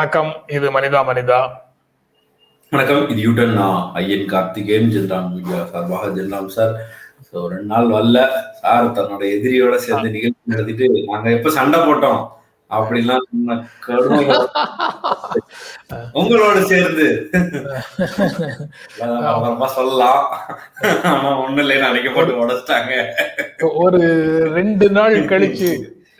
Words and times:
வணக்கம். 0.00 0.30
இது 0.56 0.66
மனிதா 0.74 1.00
மனிதா. 1.08 1.38
வணக்கம். 2.72 3.02
இது 3.12 3.20
யூட்டன் 3.24 3.52
நான் 3.58 3.80
ஐயன் 4.00 4.24
கார்த்திகேயன் 4.32 4.92
ஜென்ராம் 4.94 5.26
மீடியா 5.32 5.58
சார்பாக 5.72 6.06
ஜென்ராம் 6.18 6.48
சார். 6.54 6.72
ஸோ 7.26 7.42
ரெண்டு 7.52 7.68
நாள் 7.72 7.90
வரல. 7.94 8.20
சார் 8.60 8.88
தன்னோட 8.98 9.22
எதிரியோட 9.36 9.74
சேர்ந்து 9.86 10.14
நிகழ்ச்சி 10.16 10.52
நடத்திட்டு 10.52 10.86
நாங்க 11.10 11.28
எப்ப 11.36 11.52
சண்டை 11.58 11.80
போட்டோம்? 11.80 12.22
அப்படிலாம் 12.70 13.26
உங்களோட 16.20 16.56
சேர்ந்து. 16.72 17.06
அப்புறமா 19.30 19.68
சொல்லலாம். 19.78 20.22
ஆனா 21.12 21.30
ஒண்ணு 21.44 21.62
இல்லைன்னு 21.64 21.88
அன்னைக்கு 21.90 22.12
போட்டு 22.16 22.42
உடைச்சிட்டாங்க. 22.44 22.92
ஒரு 23.84 24.02
ரெண்டு 24.58 24.88
நாள் 24.98 25.16
கழிச்சு 25.32 25.70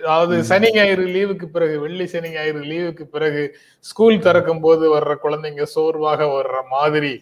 அதாவது 0.01 0.35
சனி 0.51 0.69
ஞாயிறு 0.77 1.05
லீவுக்கு 1.17 1.47
பிறகு 1.57 1.75
வெள்ளி 1.85 2.07
சனி 2.13 2.29
ஞாயிறு 2.37 2.63
லீவுக்கு 2.71 3.05
பிறகு 3.15 3.43
ஸ்கூல் 3.85 4.25
திறக்கும் 4.27 4.63
போது 4.67 4.85
வர்ற 4.95 5.13
குழந்தைங்க 5.25 5.67
சோர்வாக 5.75 6.29
வர்ற 6.37 6.57
மாதிரி 6.77 7.13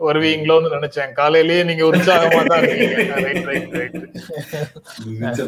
வருவீங்களோன்னு 0.00 0.68
நினைச்சேன். 0.74 1.12
காலையிலேயே 1.20 1.62
நீங்க 1.68 1.84
உற்சாகமா 1.90 2.42
தான் 2.50 2.66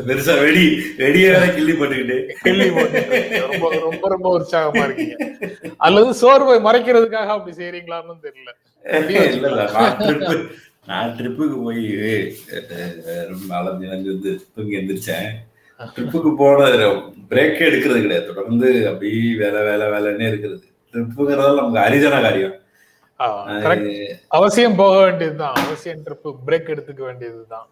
பெருசா 0.09 0.35
வெடி 0.45 0.65
வெடிய 1.01 1.27
கிள்ளி 1.57 1.75
போட்டுக்கிட்டு. 1.79 2.17
கிள்ளி 2.45 2.67
போட்டு 2.77 3.01
ரொம்ப 3.45 3.71
ரொம்ப 3.85 4.09
ரொம்ப 4.15 4.29
உற்சாகமா 4.39 4.83
இருக்கீங்க. 4.87 5.17
அல்லது 5.87 6.11
சோர்வை 6.23 6.57
மறைக்கிறதுக்காக 6.67 7.31
அப்படி 7.37 7.55
செய்யறீங்களான்னு 7.61 8.25
தெரியல. 8.27 8.51
நான் 9.77 9.97
ட்ரிப்பு 10.03 10.37
நான் 10.91 11.15
ட்ரிப்புக்கு 11.19 11.57
போய் 11.67 11.85
ரொம்ப 13.31 13.49
அலைஞ்சு 13.61 13.89
வந்து 13.95 14.33
தூங்கி 14.55 14.79
எந்திரிச்சேன். 14.81 15.31
ட்ரிப்புக்கு 15.85 16.35
போன 16.37 16.65
பிரேக்கே 17.29 17.65
எடுக்கிறது 17.69 18.01
கிடையாது. 18.01 18.27
தொடர்ந்து 18.27 18.89
அப்படியே 18.89 19.37
வேலை 19.37 19.61
வேலை 19.63 19.87
வேலைன்னே 19.87 20.29
இருக்கிறது. 20.29 20.65
ட்ரிப்புங்கிறதால 20.93 21.55
நமக்கு 21.55 21.79
அரிதான 21.79 22.21
காரியம். 22.21 22.57
அவசியம் 24.29 24.77
போக 24.77 25.05
வேண்டியதுதான். 25.05 25.55
அவசியம் 25.55 25.99
ட்ரிப் 25.99 26.35
பிரேக் 26.47 26.73
எடுத்துக்க 26.73 27.01
வேண்டியதுதான். 27.01 27.69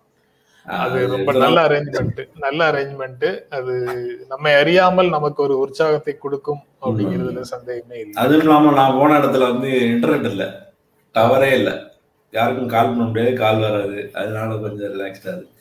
அது 0.67 1.07
ரொம்ப 1.07 1.33
நல்ல 1.33 1.69
அரேஞ்ச்மெண்ட் 1.69 2.29
நல்ல 2.39 2.71
அரேஞ்ச்மெண்ட் 2.73 3.29
அது 3.49 3.75
நம்மை 4.29 4.53
அறியாமல் 4.55 5.09
நமக்கு 5.09 5.43
ஒரு 5.43 5.59
உற்சாகத்தை 5.59 6.17
கொடுக்கும் 6.19 6.61
அப்படிங்கிறதுல 6.83 7.41
சந்தேகமே 7.41 7.99
இல்லை. 7.99 8.13
அதுவும் 8.13 8.41
இல்லாம 8.41 8.73
நான் 8.73 8.99
போன 8.99 9.19
இடத்துல 9.19 9.39
வந்து 9.39 9.69
இன்டர்நெட் 9.69 10.31
இல்ல. 10.31 10.73
டவரே 11.15 11.53
இல்ல. 11.53 11.71
யாருக்கும் 12.31 12.69
கால் 12.69 12.87
பண்ண 12.87 13.03
முடியாது. 13.03 13.33
கால் 13.35 13.61
வராது. 13.61 14.11
அதனால 14.15 14.57
கொஞ்சம் 14.57 14.93
ரிலாக்ஸ்டா 14.93 15.29
இருந்துச்சு 15.31 15.58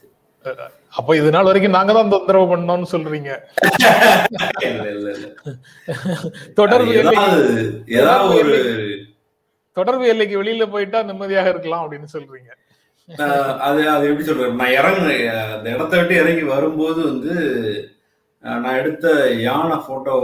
அப்ப 0.98 1.16
இது 1.20 1.30
நாள் 1.36 1.50
வரைக்கும் 1.50 1.76
நாங்க 1.78 1.92
தான் 1.98 2.14
தொந்தரவு 2.14 2.46
பண்ணோம்னு 2.52 2.88
சொல்றீங்க. 2.94 3.32
இல்ல 4.68 4.86
இல்ல 4.96 5.08
இல்ல 5.16 5.28
தொடர்பு 6.60 6.94
ஏதாவது 7.02 7.42
ஏதாவது 8.00 8.34
ஒரு 8.44 8.56
தொடர்பு 9.78 10.06
எல்லைக்கு 10.14 10.40
வெளியில 10.42 10.66
போயிட்டா 10.76 11.02
நிம்மதியாக 11.10 11.52
இருக்கலாம் 11.54 11.84
அப்படின்னு 11.84 12.10
சொல்றீங்க. 12.16 12.50
அது 13.68 13.82
அது 13.96 14.08
எப்படி 14.10 14.26
சொல்றது? 14.30 14.58
நான் 14.62 14.78
இறங்கு 14.80 15.14
அந்த 15.56 15.68
இடத்த 15.76 15.94
விட்டு 16.00 16.16
இறங்கி 16.22 16.46
வரும்போது 16.56 17.00
வந்து 17.12 17.36
நான் 18.64 18.80
எடுத்த 18.82 19.06
யானை 19.46 19.78
போட்டோ 19.86 20.16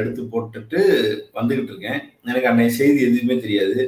எடுத்து 0.00 0.22
போட்டுட்டு 0.34 0.80
வந்துகிட்டு 1.38 1.72
இருக்கேன். 1.72 2.00
எனக்கு 2.30 2.50
அன்னைய 2.50 2.70
செய்தி 2.78 3.00
எதுவுமே 3.08 3.36
தெரியாது. 3.44 3.80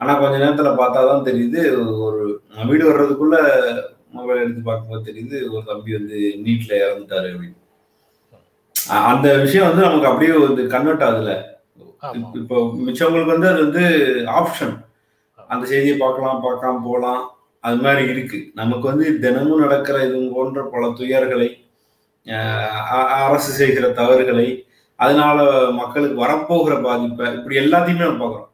ஆனா 0.00 0.12
கொஞ்ச 0.20 0.36
நேரத்துல 0.42 0.70
பார்த்தா 0.80 1.00
தான் 1.10 1.26
தெரியுது 1.28 1.60
ஒரு 2.06 2.22
வீடு 2.70 2.84
வர்றதுக்குள்ள 2.88 3.36
மொபைல் 4.16 4.42
எடுத்து 4.44 4.62
பார்க்கும்போது 4.68 5.06
தெரியுது 5.08 5.36
ஒரு 5.54 5.64
தம்பி 5.70 5.92
வந்து 5.98 6.18
நீட்ல 6.44 6.72
இறந்துட்டாரு 6.84 7.28
அப்படின்னு. 7.32 7.58
அந்த 9.10 9.26
விஷயம் 9.44 9.68
வந்து 9.68 9.86
நமக்கு 9.86 10.10
அப்படியே 10.10 10.32
வந்து 10.46 10.62
கன்வெர்ட் 10.74 11.04
ஆகுதுல 11.08 11.34
இப்போ 12.40 12.56
மிச்சவங்களுக்கு 12.86 13.34
வந்து 13.34 13.50
அது 13.50 13.60
வந்து 13.66 13.84
ஆப்ஷன் 14.38 14.74
அந்த 15.52 15.64
செய்தியை 15.72 15.96
பார்க்கலாம் 15.98 16.42
பார்க்காம 16.46 16.80
போகலாம். 16.86 17.22
அது 17.66 17.76
மாதிரி 17.84 18.02
இருக்கு. 18.12 18.38
நமக்கு 18.60 18.86
வந்து 18.90 19.06
தினமும் 19.24 19.62
நடக்கிற 19.64 19.96
இது 20.06 20.20
போன்ற 20.36 20.62
பல 20.72 20.88
துயர்களை 21.00 21.48
அரசு 23.26 23.50
செய்கிற 23.60 23.86
தவறுகளை 24.00 24.48
அதனால 24.98 25.38
மக்களுக்கு 25.80 26.16
வரப்போகிற 26.24 26.74
பாதிப்பை 26.86 27.26
இப்படி 27.36 27.54
எல்லாத்தையுமே 27.62 28.04
நம்ம 28.08 28.20
பார்க்குறோம். 28.22 28.50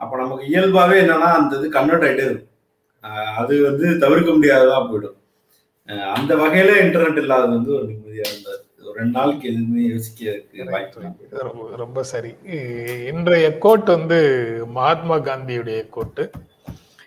அப்போ 0.00 0.14
நமக்கு 0.22 0.44
இயல்பாவே 0.52 0.96
என்னன்னா 1.04 1.28
அந்த 1.38 1.52
இது 1.58 1.68
கன்வெர்ட் 1.78 2.06
ஆகிட்டே 2.06 2.26
இருக்கும். 2.28 2.47
அது 3.36 3.62
வந்து 3.62 3.98
தவிர்க்க 3.98 4.32
முடியாததா 4.32 4.88
போயிடும். 4.88 5.16
அந்த 6.12 6.36
வகையில 6.36 6.84
இன்டர்நெட் 6.84 7.18
இல்லாதது 7.18 7.48
வந்து 7.48 7.74
ஒரு 7.74 7.82
நிம்மதியா 7.82 8.28
இருந்தது. 8.28 8.66
ஒரு 8.82 8.92
ரெண்டு 8.94 9.18
நாளைக்கு 9.18 9.48
எதுவுமே 9.48 9.82
யோசிக்க 9.82 10.40
வாய்ப்பு 10.70 11.00
இல்லை. 11.00 11.16
ரொம்ப- 11.30 11.76
ரொம்ப 11.76 12.02
சரி. 12.02 12.34
இன்றைய 13.06 13.58
கோட் 13.58 13.84
வந்து 13.84 14.42
மகாத்மா 14.66 15.18
காந்தியுடைய 15.18 15.88
கோட்டு 15.88 16.30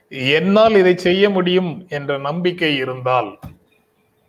என்னால் 0.09 0.75
இதை 0.75 0.97
செய்ய 0.97 1.29
முடியும் 1.29 1.85
என்ற 1.89 2.17
நம்பிக்கை 2.17 2.75
இருந்தால் 2.75 3.39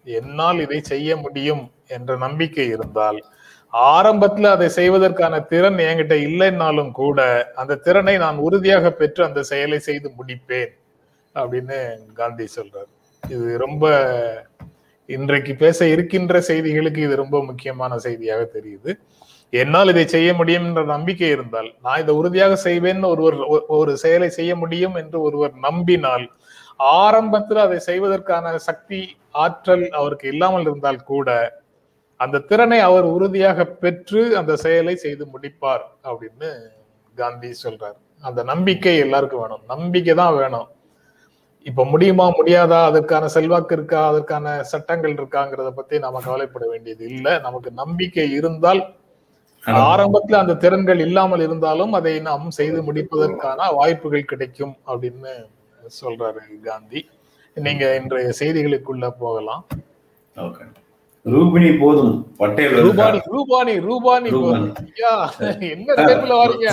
என்னால் 0.05 0.59
இதை 0.59 0.81
செய்ய 0.81 1.17
முடியும் 1.17 1.71
என்ற 1.87 2.17
நம்பிக்கை 2.17 2.67
இருந்தால் 2.67 3.25
ஆரம்பத்துல 3.73 4.44
அதை 4.44 4.69
செய்வதற்கான 4.69 5.41
திறன் 5.41 5.75
என்கிட்ட 5.75 6.15
இல்லைன்னாலும் 6.15 6.91
கூட 6.91 7.50
அந்த 7.55 7.75
திறனை 7.75 8.17
நான் 8.17 8.37
உறுதியாக 8.37 8.91
பெற்று 8.91 9.25
அந்த 9.25 9.43
செயலை 9.43 9.79
செய்து 9.79 10.11
முடிப்பேன். 10.19 10.81
அப்படின்னு 11.34 11.98
காந்தி 12.12 12.47
சொல்றார். 12.56 12.91
இது 13.28 13.59
ரொம்ப 13.59 13.87
இன்றைக்கு 15.06 15.54
பேச 15.54 15.88
இருக்கின்ற 15.88 16.41
செய்திகளுக்கு 16.41 16.97
இது 16.97 17.16
ரொம்ப 17.16 17.44
முக்கியமான 17.44 17.98
செய்தியாக 17.98 18.48
தெரியுது. 18.54 18.98
என்னால் 19.50 19.88
இதை 19.88 20.06
செய்ய 20.06 20.34
முடியும் 20.34 20.65
என்ற 20.65 20.84
நம்பிக்கை 20.84 21.28
இருந்தால் 21.28 21.75
நான் 21.82 22.00
இதை 22.00 22.15
உறுதியாக 22.15 22.56
செய்வேன் 22.56 23.03
ஒருவர் 23.03 23.34
ஒ- 23.34 23.65
ஒரு 23.69 23.97
செயலை 23.97 24.31
செய்ய 24.31 24.56
முடியும் 24.56 24.94
என்று 24.94 25.20
ஒருவர் 25.20 25.54
நம்பினால் 25.54 26.31
ஆரம்பத்தில் 26.76 27.56
அதை 27.56 27.78
செய்வதற்கான 27.78 28.59
சக்தி 28.59 29.16
ஆற்றல் 29.31 29.88
அவருக்கு 29.88 30.28
இல்லாமல் 30.28 30.60
இருந்தால் 30.60 31.03
கூட 31.03 31.60
அந்த 32.16 32.38
திறனை 32.38 32.78
அவர் 32.78 33.03
உறுதியாக 33.03 33.64
பெற்று 33.64 34.37
அந்த 34.37 34.56
செயலை 34.56 34.97
செய்து 34.97 35.26
முடிப்பார் 35.26 35.82
அப்படின்னு 36.04 36.53
காந்தி 37.14 37.54
சொல்றார். 37.62 37.97
அந்த 38.20 38.43
நம்பிக்கை 38.43 38.97
எல்லாருக்கும் 38.97 39.41
வேணும். 39.41 39.60
நம்பிக்கை 39.66 40.14
தான் 40.14 40.37
வேணும். 40.37 40.69
இப்ப 41.69 41.84
முடியுமா 41.84 42.27
முடியாதா 42.39 42.78
அதற்கான 42.91 43.28
செல்வாக்கு 43.34 43.75
இருக்கா 43.78 44.00
அதற்கான 44.09 44.55
சட்டங்கள் 44.71 45.15
இருக்காங்கிறத 45.15 45.71
பத்தி 45.71 45.99
நாம 46.05 46.21
கவலைப்பட 46.25 46.65
வேண்டியது 46.73 47.05
இல்லை. 47.09 47.33
நமக்கு 47.47 47.71
நம்பிக்கை 47.83 48.27
இருந்தால் 48.39 48.83
ஆரம்பத்துல 49.93 50.41
அந்த 50.43 50.55
திறன்கள் 50.62 51.00
இல்லாமல் 51.06 51.45
இருந்தாலும் 51.47 51.93
அதை 51.99 52.15
நாம் 52.28 52.56
செய்து 52.59 52.78
முடிப்பதற்கான 52.89 53.69
வாய்ப்புகள் 53.78 54.31
கிடைக்கும் 54.33 54.75
அப்படின்னு 54.87 55.33
சொல்றாரு 56.00 56.43
காந்தி. 56.69 57.00
நீங்க 57.56 57.84
இன்றைய 58.00 58.33
செய்திகளுக்குள்ள 58.41 59.06
போகலாம். 59.25 59.65
ரூபினி 61.27 61.71
போதும். 61.81 62.15
பட்டேல் 62.41 62.77
ரூபானி. 62.87 63.19
ரூபானி 63.34 63.75
ரூபானி 63.89 64.31
என்ன 65.75 66.34
வாரீங்க? 66.41 66.69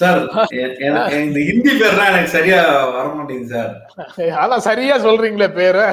சார் 0.00 0.18
இந்த 1.20 1.38
ஹிந்தி 1.48 1.72
பேர்லாம் 1.80 2.10
எனக்கு 2.10 2.32
சரியா 2.34 2.58
வர 2.96 3.06
மாட்டேங்குது 3.14 3.54
சார் 3.54 3.72
ஆனா 4.42 4.56
சரியா 4.66 4.96
சொல்றீங்களே 5.06 5.48
பேரை. 5.58 5.86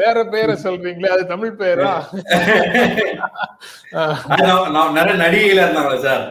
வேற 0.00 0.16
பேரை 0.34 0.54
சொல்றீங்களே 0.64 1.12
அது 1.16 1.24
தமிழ் 1.32 1.54
பேரா? 1.62 1.92
நிறைய 4.98 5.14
நடிகையில 5.24 5.64
இருந்தாங்க 5.64 5.96
சார். 6.06 6.24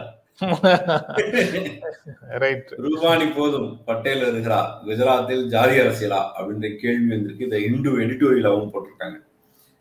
ரைட் 2.44 2.70
ரூபானி 2.86 3.26
போதும் 3.36 3.68
பட்டேல் 3.88 4.24
வருகிறா 4.28 4.62
குஜராத்தில் 4.86 5.44
ஜாதி 5.56 5.76
அரசியலா? 5.84 6.22
அப்படின்ற 6.38 6.70
கேள்வி 6.84 7.10
வந்திருக்கு. 7.14 7.48
இந்த 7.50 7.60
இந்து 7.70 7.92
எடிட்டோரியலாவும் 8.06 8.72
போட்டிருக்காங்க. 8.74 9.18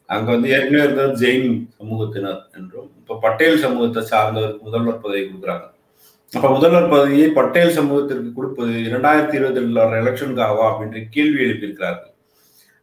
அங்க 0.08 0.28
வந்து 0.34 0.48
ஏற்கனவே 0.54 0.84
இருந்தது 0.86 1.12
ஜெயின் 1.22 1.48
சமூகத்தினர் 1.78 2.40
என்றும் 2.58 2.88
இப்ப 3.00 3.18
பட்டேல் 3.24 3.62
சமூகத்தை 3.64 4.02
சார்ந்தவருக்கு 4.12 4.66
முதல்வர் 4.68 5.02
பதவி 5.04 5.22
கொடுக்குறாங்க. 5.26 5.66
அப்ப 6.32 6.48
முதல்வர் 6.54 6.92
பதவியை 6.92 7.28
பட்டேல் 7.36 7.76
சமூகத்திற்கு 7.76 8.28
கொடுப்பது 8.34 8.72
இரண்டாயிரத்தி 8.88 9.36
இருபத்தி 9.38 9.60
ரெண்டுல 9.60 9.80
வர 9.84 9.96
எலெக்ஷனுக்காகவா 10.02 10.66
அப்படின்ற 10.70 10.98
கேள்வி 11.14 11.40
எழுப்பியிருக்கிறார்கள். 11.46 12.12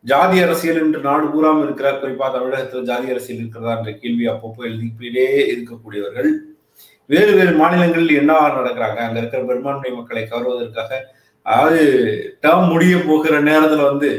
ஜாதி 0.03 0.37
அரசியல் 0.45 0.79
என்று 0.81 0.99
நாடு 1.07 1.25
பூராமல் 1.33 1.65
இருக்கிறார் 1.65 2.01
குறிப்பா 2.01 2.27
தமிழகத்தில் 2.33 2.87
ஜாதி 2.89 3.07
அரசியல் 3.13 3.39
இருக்கிறதா 3.41 3.75
என்ற 3.77 3.91
கேள்வி 4.01 4.25
அப்பப்போ 4.33 4.61
எழுதிக்கிட்டே 4.69 5.27
இருக்கக்கூடியவர்கள். 5.53 6.29
வேறு 7.09 7.31
வேறு 7.39 7.53
மாநிலங்களில் 7.61 8.19
என்ன 8.21 8.33
நடக்கிறாங்க? 8.59 8.99
அங்க 9.05 9.17
இருக்கிற 9.21 9.41
பெரும்பான்மை 9.49 9.91
மக்களை 9.99 10.23
கவர்வதற்காக 10.23 10.91
அதாவது 11.45 11.81
டேர்ம் 12.43 12.71
முடிய 12.73 12.95
போகிற 13.09 13.35
நேரத்துல 13.49 13.83
வந்து 13.91 14.09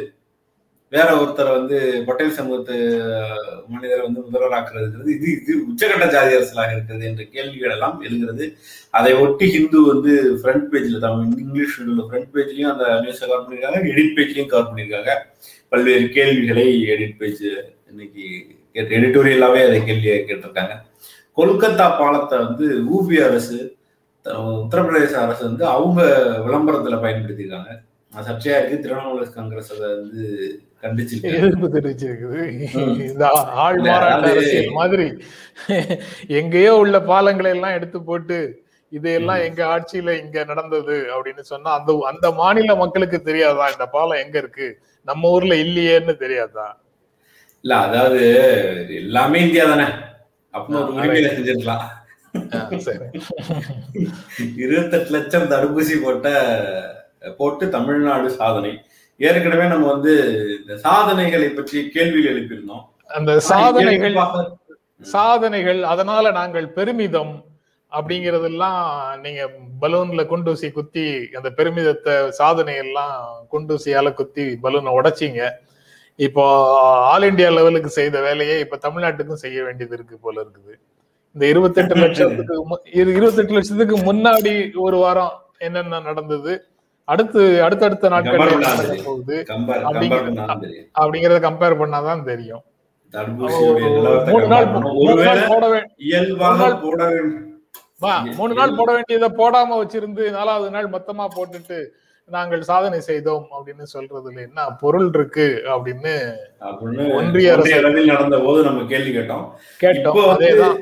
வேற 0.91 1.15
ஒருத்தரை 1.15 1.51
வந்து 1.51 2.03
பட்டேல் 2.07 2.31
சமூகத்து 2.31 2.75
மனிதரை 3.69 4.05
வந்து 4.05 4.21
முதல்வராக்குறதுங்கிறது 4.21 5.09
இது 5.09 5.31
இது 5.33 5.57
உச்சகட்ட 5.57 6.09
ஜாதி 6.09 6.35
அரசியலாக 6.35 6.73
இருக்கிறது 6.73 7.07
என்ற 7.07 7.25
கேள்விகள் 7.25 7.71
எல்லாம் 7.71 8.01
எழுகிறது. 8.01 8.57
அதை 8.91 9.13
ஒட்டி 9.13 9.51
ஹிந்து 9.51 9.87
வந்து 9.87 10.41
ஃப்ரண்ட் 10.43 10.65
பேஜ்ல 10.73 10.99
தமிழ் 10.99 11.39
இங்கிலீஷ் 11.39 11.81
ஃப்ரண்ட் 11.81 12.29
பேஜ்லயும் 12.35 12.73
அந்த 12.73 12.85
நியூஸை 12.85 13.29
கவர் 13.29 13.49
பண்ணியிருக்காங்க 13.49 13.87
எடிட் 13.87 14.13
பேஜ்லயும் 14.17 14.47
கவர் 14.47 14.75
பண்ணியிருக்காங்க 14.75 15.09
பல்வேறு 15.69 16.09
கேள்விகளை 16.09 16.85
எடிட் 16.85 17.17
பேஜ் 17.19 17.45
இன்னைக்கு 17.91 18.47
எடிட்டோரியலாவே 18.73 19.67
அதை 19.67 19.85
கேள்வியை 19.85 20.25
கேட்டிருக்காங்க. 20.29 20.71
கொல்கத்தா 21.37 21.99
பாலத்தை 21.99 22.39
வந்து 22.39 22.83
ஊபி 22.83 23.25
அரசு 23.25 23.77
த- 24.23 24.33
உத்தரப்பிரதேச 24.33 25.11
அரசு 25.11 25.45
வந்து 25.45 25.67
அவங்க 25.67 26.03
விளம்பரத்துல 26.47 27.01
பயன்படுத்தியிருக்காங்க. 27.01 27.88
அது 28.13 28.27
சர்ச்சையா 28.29 28.57
இருக்கு 28.59 28.83
திரிணாமுல் 28.85 29.37
காங்கிரஸ் 29.37 29.73
அதை 29.75 29.89
வந்து 29.99 30.25
எதிர்ப்பு 31.31 31.69
தெரிவிச்சிருக்குது. 31.75 32.41
இந்த 33.09 33.25
ஆள் 33.65 33.79
மாறாட்ட 33.87 34.29
அரசியல் 34.35 34.77
மாதிரி. 34.79 35.07
எங்கேயோ 36.41 36.73
உள்ள 36.83 36.99
பாலங்களை 37.11 37.51
எல்லாம் 37.57 37.77
எடுத்து 37.79 37.99
போட்டு 38.09 38.39
இதையெல்லாம் 38.93 39.43
எங்க 39.47 39.61
ஆட்சியில 39.75 40.11
இங்க 40.23 40.45
நடந்தது 40.51 40.97
அப்படின்னு 41.15 41.43
சொன்னா 41.53 41.71
அந்த 41.79 41.93
அந்த 42.11 42.27
மாநில 42.41 42.77
மக்களுக்கு 42.83 43.19
தெரியாதா? 43.29 43.65
இந்த 43.75 43.87
பாலம் 43.97 44.23
எங்க 44.25 44.37
இருக்கு? 44.43 44.69
நம்ம 45.09 45.31
ஊர்ல 45.37 45.57
இல்லையேன்னு 45.65 46.15
தெரியாதா? 46.25 46.67
இல்ல 47.65 47.75
அதாவது 47.87 48.23
எல்லாமே 49.03 49.39
இந்தியா 49.47 49.65
தானே. 49.73 49.89
அப்படின்னு 50.55 50.81
ஒரு 50.83 50.95
உரிமையில 50.99 51.33
செஞ்சிருக்கலாம். 51.37 51.85
இருபத்தெட்டு 54.65 55.11
லட்சம் 55.17 55.51
தடுப்பூசி 55.53 55.97
போட்ட 56.05 56.29
போட்டு 57.39 57.65
தமிழ்நாடு 57.77 58.29
சாதனை. 58.41 58.73
ஏற்கனவே 59.21 59.67
நம்ம 59.73 59.87
வந்து 59.95 60.13
இந்த 60.59 60.75
சாதனைகளை 60.87 61.49
பற்றி 61.59 61.79
கேள்விகள் 61.97 62.33
எழுப்பியிருந்தோம். 62.33 62.85
அந்த 63.19 63.33
சாதனைகள் 63.51 64.17
சாதனைகள் 65.15 65.81
அதனால 65.93 66.31
நாங்கள் 66.39 66.67
பெருமிதம் 66.77 67.35
அப்படிங்கறதெல்லாம் 67.93 68.81
நீங்க 69.25 69.43
பலூன்ல 69.83 70.23
குண்டூசி 70.33 70.69
குத்தி 70.77 71.05
அந்த 71.39 71.49
பெருமிதத்தை 71.59 72.15
சாதனை 72.39 72.75
எல்லாம் 72.85 73.17
குண்டூசியால 73.53 74.09
குத்தி 74.19 74.45
பலூனை 74.65 74.93
உடைச்சீங்க. 74.99 75.43
இப்போ 76.27 76.45
ஆல் 77.13 77.27
இந்தியா 77.31 77.51
லெவலுக்கு 77.57 77.91
செய்த 77.99 78.17
வேலையை 78.27 78.57
இப்ப 78.65 78.79
தமிழ்நாட்டுக்கும் 78.87 79.43
செய்ய 79.45 79.59
வேண்டியது 79.67 79.95
இருக்கு 79.99 80.17
போல 80.25 80.37
இருக்குது. 80.45 80.75
இந்த 81.35 81.45
இருபத்தெட்டு 81.53 81.95
லட்சத்துக்கு 82.03 82.57
இருபத்தெட்டு 83.19 83.57
லட்சத்துக்கு 83.59 83.97
முன்னாடி 84.09 84.55
ஒரு 84.87 84.99
வாரம் 85.05 85.35
என்னென்ன 85.67 86.01
நடந்தது? 86.09 86.53
அடுத்து 87.09 87.63
அடுத்தடுத்த 87.63 88.09
நாட்கள். 88.09 88.37
போகுது? 89.05 89.45
அப்படிங்கறத 90.95 91.41
கம்பேர் 91.41 91.79
பண்ணாதான் 91.81 92.25
தெரியும். 92.25 92.63
மூணு 98.37 98.55
நாள் 98.55 98.75
போட 98.75 98.93
வேண்டியதை 98.93 99.29
போடாம 99.37 99.71
வச்சிருந்து 99.75 100.31
நாலாவது 100.31 100.71
நாள் 100.71 100.91
மொத்தமா 100.91 101.27
போட்டுட்டு 101.37 101.87
நாங்கள் 102.27 102.61
சாதனை 102.61 103.01
செய்தோம் 103.01 103.47
அப்படின்னு 103.59 103.85
சொல்றதுல 103.95 104.43
என்ன 104.43 104.71
பொருள் 104.81 105.11
இருக்கு 105.15 105.63
அப்படின்னு 105.65 106.15
ஒன்றிய 107.15 107.57
அரசு- 107.57 107.77
அளவில் 107.77 108.05
நடந்த 108.05 108.39
போது 108.39 108.63
நம்ம 108.63 108.85
கேள்வி 108.85 109.19
கேட்டோம். 109.19 109.49
கேட்டோம் 109.83 110.15
அதேதான். 110.35 110.79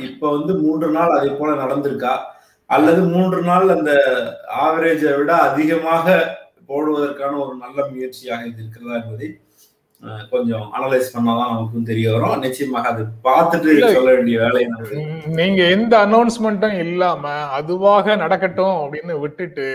இப்போ 0.00 0.30
வந்து 0.30 0.54
மூன்று 0.54 0.90
நாள் 0.90 1.18
அதே 1.18 1.30
போல 1.30 1.62
நடந்திருக்கா? 1.62 2.18
அல்லது 2.74 3.00
மூன்று 3.10 3.40
நாள் 3.46 3.74
அந்த 3.74 3.92
ஆவரேஜை 4.62 5.12
விட 5.16 5.32
அதிகமாக 5.48 6.06
போடுவதற்கான 6.68 7.40
ஒரு 7.42 7.54
நல்ல 7.58 7.78
முயற்சியாக 7.90 8.46
இது 8.46 8.62
இருக்கிறதா 8.62 8.98
என்பதை 9.00 9.28
கொஞ்சம் 10.32 10.64
அனலைஸ் 10.76 11.12
பண்ணாதான் 11.12 11.52
நமக்கும் 11.52 11.88
தெரிய 11.88 12.06
வரும் 12.14 12.42
நிச்சயமாக 12.44 12.88
அது 12.90 13.02
பார்த்துட்டு. 13.26 13.74
சொல்ல 13.90 14.10
வேண்டிய 14.10 14.38
உம், 14.94 15.20
நீங்க 15.38 15.60
எந்த 15.76 15.94
அனௌன்ஸ்மெண்ட்டும் 16.06 16.78
இல்லாம 16.84 17.22
அதுவாக 17.58 18.16
நடக்கட்டும் 18.16 18.78
அப்படின்னு 18.80 19.14
விட்டுட்டு 19.22 19.68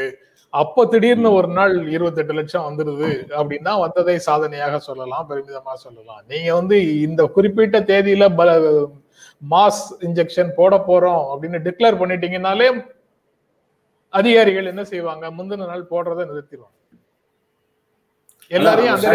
அப்ப 0.54 0.86
திடீர்னு 0.86 1.30
ஒரு 1.38 1.50
நாள் 1.57 1.74
இருபத்தெட்டு 1.95 2.34
லட்சம் 2.38 2.68
வந்துருது 2.68 3.10
அப்படின்னா 3.38 3.74
வந்ததை 3.81 4.16
சாதனையாக 4.28 4.80
சொல்லலாம் 4.86 5.28
பெருமிதமா 5.30 5.74
சொல்லலாம் 5.84 6.24
நீங்க 6.31 6.50
வந்து 6.56 6.78
இந்த 7.04 7.24
குறிப்பிட்ட 7.36 7.80
தேதியில 7.90 8.28
பல 8.36 8.52
மாஸ் 9.41 9.83
இன்ஜெக்ஷன் 10.07 10.50
போட 10.59 10.74
போறோம் 10.89 11.24
அப்படின்னு 11.31 11.59
டிக்ளேர் 11.68 12.00
பண்ணிட்டீங்கன்னாலே 12.01 12.68
அதிகாரிகள் 14.13 14.69
என்ன 14.71 14.83
செய்வாங்க? 14.91 15.25
முந்தின 15.38 15.68
நாள் 15.71 15.89
போடுறதை 15.91 16.24
நிறுத்திடுவாங்க. 16.30 16.75
எல்லாரையும் 18.57 18.94
அந்த 18.94 19.09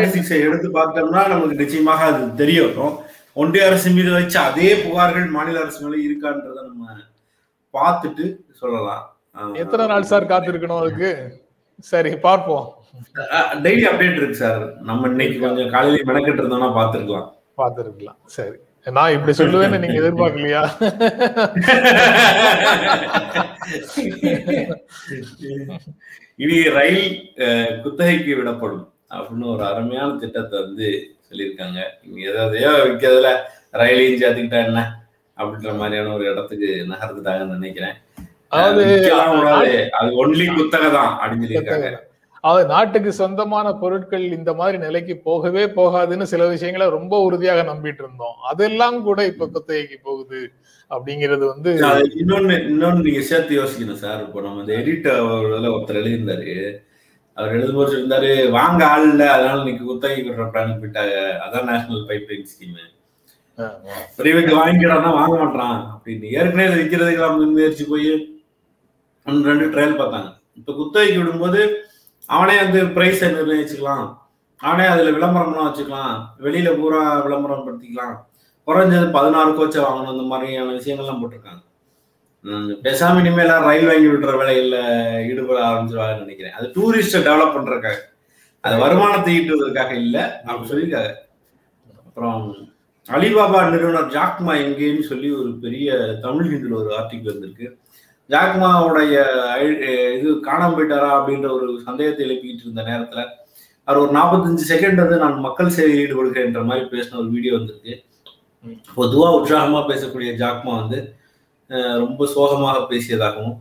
எடுத்து 0.49 0.69
பார்த்தோம்னா 0.79 1.23
நமக்கு 1.32 1.61
நிச்சயமாக 1.62 2.05
அது 2.11 2.23
தெரிய 2.43 2.59
வரும் 2.67 2.94
ஒன்றிய 3.43 3.62
அரசு 3.69 3.88
மீது 3.97 4.11
வச்ச 4.17 4.35
அதே 4.50 4.69
புகார்கள் 4.82 5.26
மாநில 5.37 5.62
அரசு 5.65 5.81
மேல 5.85 5.97
இருக்கான்றத 6.09 6.59
நம்ம 6.69 6.97
பார்த்துட்டு 7.75 8.25
சொல்லலாம். 8.61 9.03
எத்தனை 9.62 9.85
நாள் 9.93 10.11
சார் 10.11 10.31
காத்திருக்கணும் 10.32 10.82
அதுக்கு? 10.82 11.11
சரி 11.93 12.11
பார்ப்போம். 12.27 12.67
டெய்லி 13.65 13.85
அப்டேட் 13.91 14.19
இருக்கு 14.20 14.43
சார். 14.43 14.62
நம்ம 14.91 15.09
இன்னைக்கு 15.12 15.38
கொஞ்சம் 15.44 15.73
காலையில 15.75 16.05
மெனக்கிட்டு 16.11 16.41
இருந்தோம்னா 16.43 16.70
பார்த்துருக்கலாம். 16.79 17.29
பார்த்திருக்கலாம். 17.61 18.19
சரி. 18.37 18.56
நான் 18.97 19.15
இப்படி 19.15 19.33
சொல்லுவேன்னு 19.39 19.79
நீங்க 19.83 19.99
எதிர்பார்க்கலையா? 20.01 20.63
இனி 26.43 26.57
ரயில் 26.77 27.07
குத்தகைக்கு 27.85 28.33
விடப்படும் 28.39 28.85
அப்படின்னு 29.15 29.47
ஒரு 29.55 29.65
அருமையான 29.71 30.11
திட்டத்தை 30.23 30.57
வந்து 30.67 30.89
சொல்லியிருக்காங்க. 31.29 31.81
இங்க 32.07 32.21
எதையோ 32.45 32.73
விற்கிறதுல 32.87 33.31
ரயிலையும் 33.83 34.21
சேர்த்துக்கிட்டா 34.23 34.61
என்ன 34.69 34.81
அப்படின்ற 35.37 35.71
மாதிரியான 35.81 36.15
ஒரு 36.17 36.27
இடத்துக்கு 36.33 36.69
நகர்ந்துட்டாங்கன்னு 36.91 37.59
நினைக்கிறேன். 37.59 37.97
அது 38.63 38.83
ஒன்லி 40.23 40.47
குத்தகை 40.59 40.91
தான் 40.99 41.13
அப்படின்னு 41.21 41.47
சொல்லியிருக்காங்க. 41.47 42.01
அதாவது 42.44 42.67
நாட்டுக்கு 42.73 43.11
சொந்தமான 43.19 43.67
பொருட்கள் 43.82 44.25
இந்த 44.38 44.50
மாதிரி 44.61 44.79
நிலைக்கு 44.87 45.14
போகவே 45.29 45.62
போகாதுன்னு 45.76 46.25
சில 46.32 46.46
விஷயங்களை 46.55 46.87
ரொம்ப 46.96 47.14
உறுதியாக 47.26 47.61
நம்பிட்டு 47.70 48.02
இருந்தோம். 48.05 48.37
அதெல்லாம் 48.50 48.99
கூட 49.06 49.20
இப்ப 49.32 49.49
குத்தகைக்கு 49.55 49.99
போகுது 50.08 50.41
அப்படிங்கிறது 50.91 51.44
வந்து 51.52 51.70
அது 51.91 52.11
இன்னொன்னு 52.23 52.56
இன்னொன்னு 52.73 53.05
நீங்க 53.06 53.23
சேர்த்து 53.31 53.61
யோசிக்கணும் 53.61 54.02
சார். 54.02 54.20
இப்போ 54.26 54.41
நம்ம 54.46 54.61
இந்த 54.64 54.75
எடிட்டர் 54.81 55.23
ஒருத்தர் 55.77 56.01
எழுதியிருந்தாரு. 56.03 56.56
அவர் 57.36 57.55
எழுதும்போது 57.56 57.91
சொல்லியிருந்தாரு 57.93 58.32
வாங்க 58.56 58.82
ஆள் 58.91 59.06
இல்ல 59.13 59.22
அதனால 59.36 59.63
இன்னைக்கு 59.63 59.89
குத்தகை 59.91 60.19
விடுற 60.27 60.44
பிளான் 60.51 60.77
போயிட்டாங்க 60.82 61.15
அதான் 61.44 61.69
national 61.70 62.05
pipe 62.10 62.29
line 62.32 62.51
scheme. 62.53 62.77
Private 64.19 64.53
வாங்கிக்கிறான்னா 64.58 65.10
வாங்க 65.20 65.34
மாட்டான் 65.41 65.81
அப்படின்னு 65.94 66.34
ஏற்கனவே 66.36 66.69
விற்கிறதுக்கு 66.77 67.48
முயற்சி 67.56 67.84
போய் 67.93 68.08
ஒன்று 69.27 69.51
ரெண்டு 69.51 69.67
ட்ரையல் 69.74 69.98
பார்த்தாங்க. 70.03 70.31
இப்போ 70.60 70.72
குத்தகைக்கு 70.79 71.20
விடும்போது 71.20 71.60
அவனே 72.27 72.57
வந்து 72.57 72.85
பிரைஸை 72.85 73.25
நிர்ணயிச்சுக்கலாம். 73.25 74.17
அவனே 74.59 74.89
அதுல 74.89 75.11
விளம்பரம்லாம் 75.11 75.69
வச்சுக்கலாம். 75.69 76.27
வெளியில 76.41 76.81
பூரா 76.81 77.21
விளம்பரம் 77.21 77.67
படுத்திக்கலாம். 77.67 78.17
குறைஞ்சது 78.67 79.11
பதினாறு 79.11 79.55
கோச்சை 79.55 79.83
வாங்கணும். 79.83 80.11
இந்த 80.11 80.23
மாதிரியான 80.23 80.73
விஷயங்கள்லாம் 80.73 81.21
போட்டிருக்காங்க. 81.21 81.63
பெசாமி 82.45 82.79
பேசாம 82.83 83.19
இனிமேல் 83.19 83.49
ரயில் 83.49 83.87
வாங்கி 83.87 84.07
விடுற 84.07 84.31
வேலைகள்ல 84.31 84.77
ஈடுபட 85.31 85.61
ஆரம்பிச்சிருவாங்கன்னு 85.61 86.19
நினைக்கிறேன். 86.19 86.53
அது 86.53 86.67
டூரிஸ்ட 86.67 87.15
டெவலப் 87.15 87.55
பண்றதுக்காக. 87.55 87.95
அது 88.61 88.77
வருமானத்தை 88.77 89.39
ஈட்டுவதற்காக 89.39 89.91
இல்ல. 89.91 90.43
அப்படி 90.47 90.69
சொல்லியிருக்காங்க. 90.69 91.15
அப்புறம் 92.07 92.57
அலிபாபா 93.11 93.71
நிறுவனர் 93.71 94.11
ஜாக்மா 94.11 94.47
எங்கேன்னு 94.47 95.01
சொல்லி 95.01 95.31
ஒரு 95.31 95.59
பெரிய 95.61 96.17
தமிழ் 96.23 96.47
ஹிந்துல 96.47 96.75
ஒரு 96.75 96.91
ஆர்டிக்கல் 96.91 97.25
வந்திருக்கு. 97.25 97.79
ஜாக்மாவுடைய 98.31 99.15
இது 100.17 100.29
காணாம 100.49 100.75
போயிட்டாரா 100.77 101.11
அப்படின்ற 101.17 101.49
ஒரு 101.57 101.67
சந்தேகத்தை 101.89 102.23
எழுப்பிக்கிட்டு 102.27 102.65
இருந்த 102.67 102.83
நேரத்துல 102.91 103.23
அவர் 103.89 104.03
ஒரு 104.03 104.13
நாற்பத்தஞ்சு 104.19 104.65
செகண்ட் 104.73 105.03
வந்து 105.03 105.17
நான் 105.25 105.45
மக்கள் 105.47 105.75
சேவையில் 105.77 106.03
ஈடுபடுகிறேன்ற 106.05 106.61
மாதிரி 106.69 106.85
பேசின 106.93 107.19
ஒரு 107.23 107.29
வீடியோ 107.35 107.53
வந்திருக்கு. 107.57 107.95
பொதுவா 108.99 109.29
உற்சாகமா 109.39 109.81
பேசக்கூடிய 109.91 110.31
ஜாக்மா 110.43 110.73
வந்து 110.81 110.99
ரொம்ப 112.05 112.27
சோகமாக 112.35 112.79
பேசியதாகவும் 112.93 113.57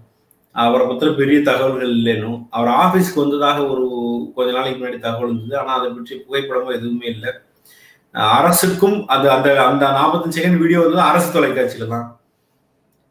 அவரை 0.55 0.83
பத்திர 0.87 1.09
பெரிய 1.19 1.37
தகவல்கள் 1.49 1.93
இல்லைனும் 1.97 2.39
அவர் 2.57 2.69
ஆபீஸ்க்கு 2.83 3.23
வந்ததாக 3.23 3.59
ஒரு 3.73 3.85
கொஞ்ச 4.35 4.49
நாளைக்கு 4.57 4.79
முன்னாடி 4.79 4.99
தகவல் 5.05 5.31
இருந்தது 5.31 5.55
ஆனா 5.61 5.71
அதை 5.79 5.87
பற்றி 5.95 6.15
புகைப்படமோ 6.25 6.75
எதுவுமே 6.77 7.07
இல்லை. 7.13 7.31
அரசுக்கும் 8.39 8.97
அது 9.13 9.25
அந்த 9.35 9.47
அந்த 9.69 9.85
நாற்பத்தஞ்சு 9.99 10.37
செகண்ட் 10.39 10.61
வீடியோ 10.63 10.81
வந்து 10.85 11.01
அரசு 11.09 11.29
தொலைக்காட்சியில 11.37 11.87
தான். 11.95 12.07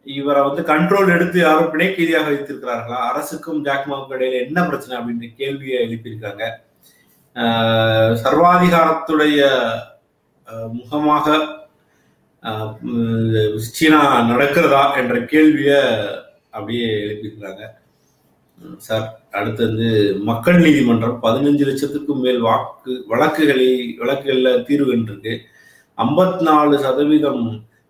இவரை 0.07 0.41
வந்து 0.47 0.63
கண்ட்ரோல் 0.71 1.13
எடுத்து 1.17 1.39
யாரும் 1.41 1.71
பிணை 1.73 1.89
வைத்திருக்கிறார்களா? 2.29 3.01
அரசுக்கும் 3.11 3.65
ஜாக்மாவுக்கும் 3.67 4.17
இடையில 4.17 4.41
என்ன 4.47 4.59
பிரச்சனை 4.69 4.95
அப்படின்ற 4.99 5.29
கேள்வியை 5.41 5.79
எழுப்பியிருக்காங்க. 5.87 6.45
சர்வாதிகாரத்துடைய 8.23 9.41
முகமாக 10.79 11.37
சீனா 13.77 14.01
நடக்கிறதா 14.31 14.83
என்ற 15.01 15.17
கேள்விய 15.33 15.73
அப்படியே 16.57 16.89
எழுப்பியிருக்கிறாங்க. 17.05 17.63
சார் 18.87 19.07
அடுத்து 19.39 19.63
வந்து 19.69 19.89
மக்கள் 20.31 20.59
நீதிமன்றம் 20.65 21.17
பதினஞ்சு 21.25 21.65
லட்சத்துக்கும் 21.69 22.23
மேல் 22.25 22.41
வாக்கு 22.49 22.93
வழக்குகளை 23.13 23.69
வழக்குகளில் 24.01 24.65
தீர்வு 24.69 24.89
கண்டிருக்கு. 24.91 25.35
ஐம்பத்தி 25.99 26.45
நாலு 26.49 26.75
சதவீதம் 26.85 27.45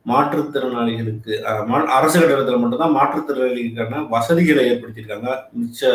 மாற்றுத்திறனாளிகளுக்கு 0.06 1.32
மா- 1.68 1.84
அரசு 1.84 2.20
கட்டடத்தில் 2.20 2.56
மட்டும்தான் 2.56 2.96
மாற்றுத்திறனாளிகளுக்கான 2.96 4.08
வசதிகளை 4.08 4.70
ஏற்படுத்தியிருக்காங்க. 4.70 5.36
மிச்ச 5.60 5.86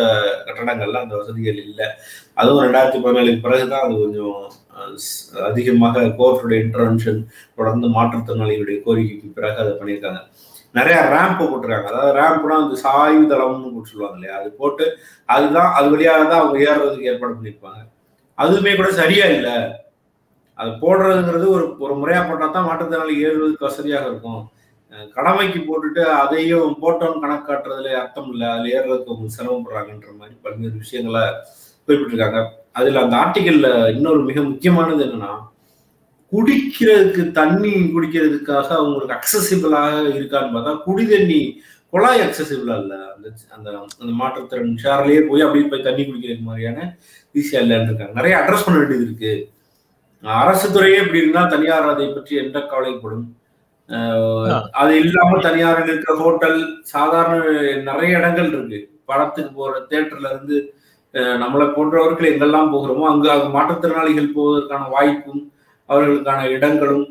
கட்டடங்கள்லாம் 0.45 1.01
அந்த 1.01 1.17
வசதிகள் 1.17 1.63
இல்லை. 1.63 1.85
அதுவும் 2.33 2.65
ரெண்டாயிரத்தி 2.65 3.05
பதினேழுக்கு 3.05 3.41
பிறகுதான் 3.41 3.81
அது 3.81 3.97
கொஞ்சம் 3.97 4.51
அதிகமாக 5.43 6.01
கோர்ட்டுடைய 6.01 6.61
இன்டர்வென்ஷன் 6.63 7.25
தொடர்ந்து 7.55 7.87
மாற்றுத்திறனாளிகளுடைய 7.87 8.81
கோரிக்கைக்கு 8.85 9.31
பிறகு 9.33 9.57
அதை 9.57 9.73
பண்ணியிருக்காங்க. 9.73 10.17
நிறைய 10.71 11.01
ரேம்ப் 11.01 11.41
போட்டிருக்காங்க. 11.41 11.83
அதாவது 11.83 12.19
ரேம்ப்னா 12.19 12.63
அந்த 12.63 12.75
சாய்வு 12.75 13.23
தளம்னு 13.23 13.73
போட்டு 13.73 13.89
சொல்லுவாங்க 13.89 14.19
இல்லையா? 14.19 14.39
அது 14.39 14.51
போட்டு 14.51 14.97
அதுதான் 15.25 15.73
அது 15.73 15.89
வழியாக 15.89 16.23
தான் 16.23 16.39
அவங்க 16.39 16.71
ஏறுறதுக்கு 16.71 17.01
ஏற்பாடு 17.01 17.33
பண்ணியிருப்பாங்க. 17.33 17.89
அதுவுமே 18.37 18.75
கூட 18.75 18.91
சரியா 18.91 19.25
இல்லை. 19.25 19.85
அது 20.59 20.71
போடுறதுங்கிறது 20.83 21.47
ஒரு 21.55 21.65
ஒரு 21.85 21.95
முறையா 22.01 22.21
போட்டா 22.29 22.45
தான் 22.47 22.67
மாற்றுத்திறனாளி 22.69 23.15
ஏறுவதற்கு 23.25 23.67
வசதியாக 23.69 24.09
இருக்கும். 24.09 24.41
கடமைக்கு 25.15 25.59
போட்டுட்டு 25.67 26.01
அதையும் 26.21 26.75
போட்டோன்னு 26.83 27.21
கணக்கு 27.23 27.47
காட்டுறதுல 27.49 27.89
அர்த்தம் 28.01 28.29
இல்லை. 28.33 28.47
அதுல 28.53 28.71
ஏறுறதுக்கு 28.77 29.13
அவங்க 29.13 29.35
சிரமப்படுறாங்கன்ற 29.37 30.11
மாதிரி 30.19 30.35
பல்வேறு 30.45 30.77
விஷயங்களை 30.83 31.23
குறிப்பிட்டிருக்காங்க. 31.87 32.39
அதுல 32.79 33.01
அந்த 33.05 33.15
ஆர்டிக்கல்ல 33.23 33.67
இன்னொரு 33.97 34.21
மிக 34.29 34.41
முக்கியமானது 34.51 35.03
என்னன்னா 35.07 35.31
குடிக்கிறதுக்கு 36.31 37.23
தண்ணி 37.39 37.73
குடிக்கிறதுக்காக 37.93 38.69
அவங்களுக்கு 38.79 39.17
அக்சசிபிளாக 39.17 39.99
இருக்கான்னு 40.17 40.55
பார்த்தா 40.55 40.73
குடி 40.87 41.05
தண்ணி 41.13 41.41
குழாய் 41.93 42.23
அக்சசிபிளா 42.25 42.75
இல்ல. 42.83 42.95
அந்த 43.13 43.27
அந்த 43.55 43.67
அந்த 44.01 44.11
மாற்றுத்திறன் 44.21 44.73
ஷேர்லயே 44.83 45.21
போய் 45.29 45.45
அப்படியே 45.45 45.67
போய் 45.71 45.85
தண்ணி 45.87 46.03
குடிக்கிறது 46.07 46.47
மாதிரியான 46.49 46.79
ஈஸியா 47.35 47.61
இல்லைன்னு 47.65 47.89
இருக்காங்க 47.89 48.17
நிறைய 48.19 48.33
அட்ரஸ் 48.41 48.65
பண்ண 48.65 48.79
வேண்டியது 48.81 49.07
இருக்கு. 49.07 49.31
அரசு 50.23 50.67
துறையே 50.75 50.99
இப்படி 51.01 51.21
இருந்தா 51.23 51.41
தனியார் 51.53 51.91
அதை 51.93 52.07
பற்றி 52.13 52.33
எந்த 52.43 52.57
கவலைப்படும். 52.71 53.25
அது 54.81 54.93
இல்லாம 55.03 55.37
தனியார் 55.47 55.81
இருக்கிற 55.83 56.13
ஹோட்டல் 56.21 56.57
சாதாரண 56.93 57.43
நிறைய 57.89 58.19
இடங்கள் 58.19 58.49
இருக்கு. 58.53 58.79
படத்துக்கு 59.09 59.51
போற 59.59 59.73
தேட்டர்ல 59.91 60.31
இருந்து 60.33 60.57
நம்மளை 61.43 61.65
போன்றவர்கள் 61.75 62.31
எங்கெல்லாம் 62.31 62.73
போகிறோமோ 62.73 63.05
அங்கு 63.11 63.29
அங்கு 63.35 63.49
மாற்றுத்திறனாளிகள் 63.53 64.35
போவதற்கான 64.37 64.89
வாய்ப்பும் 64.95 65.43
அவர்களுக்கான 65.89 66.41
இடங்களும் 66.55 67.05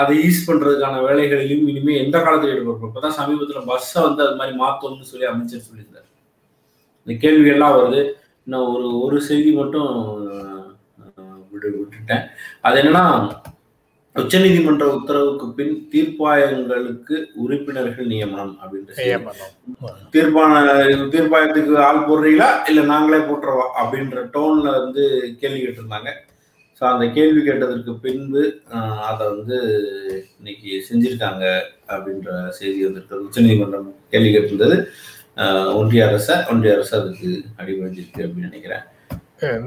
அதை 0.00 0.14
ஈஸ் 0.26 0.46
பண்றதுக்கான 0.48 1.00
வேலைகளிலும் 1.06 1.64
இனிமே 1.70 1.94
எந்த 2.02 2.16
காலத்தில் 2.24 2.52
ஈடுபடுறோம் 2.54 2.90
இப்பதான் 2.90 3.18
சமீபத்துல 3.20 3.62
பஸ்ஸை 3.70 4.00
வந்து 4.06 4.22
அது 4.26 4.38
மாதிரி 4.40 4.54
மாத்தோம்னு 4.60 5.10
சொல்லி 5.10 5.26
அமைச்சர் 5.30 5.66
சொல்லியிருந்தார். 5.66 6.08
இந்த 7.06 7.14
கேள்வி 7.24 7.50
எல்லாம் 7.54 7.74
வருது. 7.78 8.02
இன்னும் 8.46 8.68
ஒரு 8.74 8.88
ஒரு 9.04 9.18
செய்தி 9.28 9.50
மட்டும் 9.60 9.90
விட்டு 11.64 11.82
விட்டுட்டேன். 11.82 12.24
அது 12.66 12.78
என்னன்னா 12.82 13.04
உச்சநீதிமன்ற 14.16 14.84
உத்தரவுக்கு 14.96 15.46
பின் 15.56 15.72
தீர்ப்பாயங்களுக்கு 15.92 17.14
உறுப்பினர்கள் 17.44 18.10
நியமனம் 18.12 18.52
அப்படின்ற 18.60 18.90
தீர்ப்பான 20.14 20.60
தீர்ப்பாயத்துக்கு 21.14 21.74
ஆள் 21.86 22.06
போடுறீங்களா? 22.10 22.50
இல்ல 22.70 22.82
நாங்களே 22.92 23.20
போட்டுறவா 23.30 23.66
அப்படின்ற 23.80 24.22
டோன்ல 24.36 24.66
வந்து 24.78 25.02
கேள்வி 25.40 25.60
கேட்டிருந்தாங்க. 25.62 26.12
ஸோ 26.78 26.82
அந்த 26.92 27.04
கேள்வி 27.16 27.40
கேட்டதற்கு 27.48 27.92
பின்பு 28.04 28.44
அதை 29.08 29.24
வந்து 29.34 29.58
இன்னைக்கு 30.38 30.70
செஞ்சிருக்காங்க 30.88 31.44
அப்படின்ற 31.94 32.30
செய்தி 32.60 32.80
வந்திருக்கிறது 32.86 33.26
உச்சநீதிமன்றம் 33.28 33.90
கேள்வி 34.14 34.30
கேட்டிருந்தது. 34.30 34.78
ஒன்றிய 35.80 36.02
அரசை 36.08 36.34
ஒன்றிய 36.52 36.76
அரசு 36.76 36.92
அதுக்கு 37.00 37.30
அடிபணிஞ்சிருக்கு 37.60 38.24
அப்படின்னு 38.26 38.50
நினைக்கிறேன். 38.50 38.84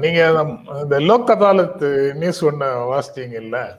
நீங்க 0.00 0.44
இந்த 0.82 0.98
லோக் 1.06 1.30
அதாலத் 1.34 2.14
நியூஸ் 2.14 2.44
ஒண்ணு 2.44 2.90
வாசிச்சீங்கல்ல? 2.90 3.78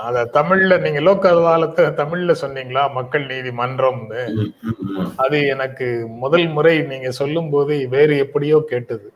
அத 0.00 0.30
தமிழ்ல 0.34 0.80
நீங்க 0.80 1.00
லோக் 1.00 1.28
அதாலத்தை 1.28 1.92
தமிழ்ல 1.98 2.34
சொன்னீங்களா? 2.40 2.92
மக்கள் 2.92 3.26
நீதிமன்றம்னு 3.26 4.34
ம், 4.34 4.54
ம், 4.64 4.94
ம். 4.94 5.12
அது 5.16 5.48
எனக்கு 5.48 6.08
முதல் 6.22 6.48
முறை 6.48 6.86
நீங்க 6.90 7.12
சொல்லும் 7.12 7.50
போது 7.50 7.88
வேறு 7.88 8.18
எப்படியோ 8.18 8.64
கேட்டது. 8.68 9.12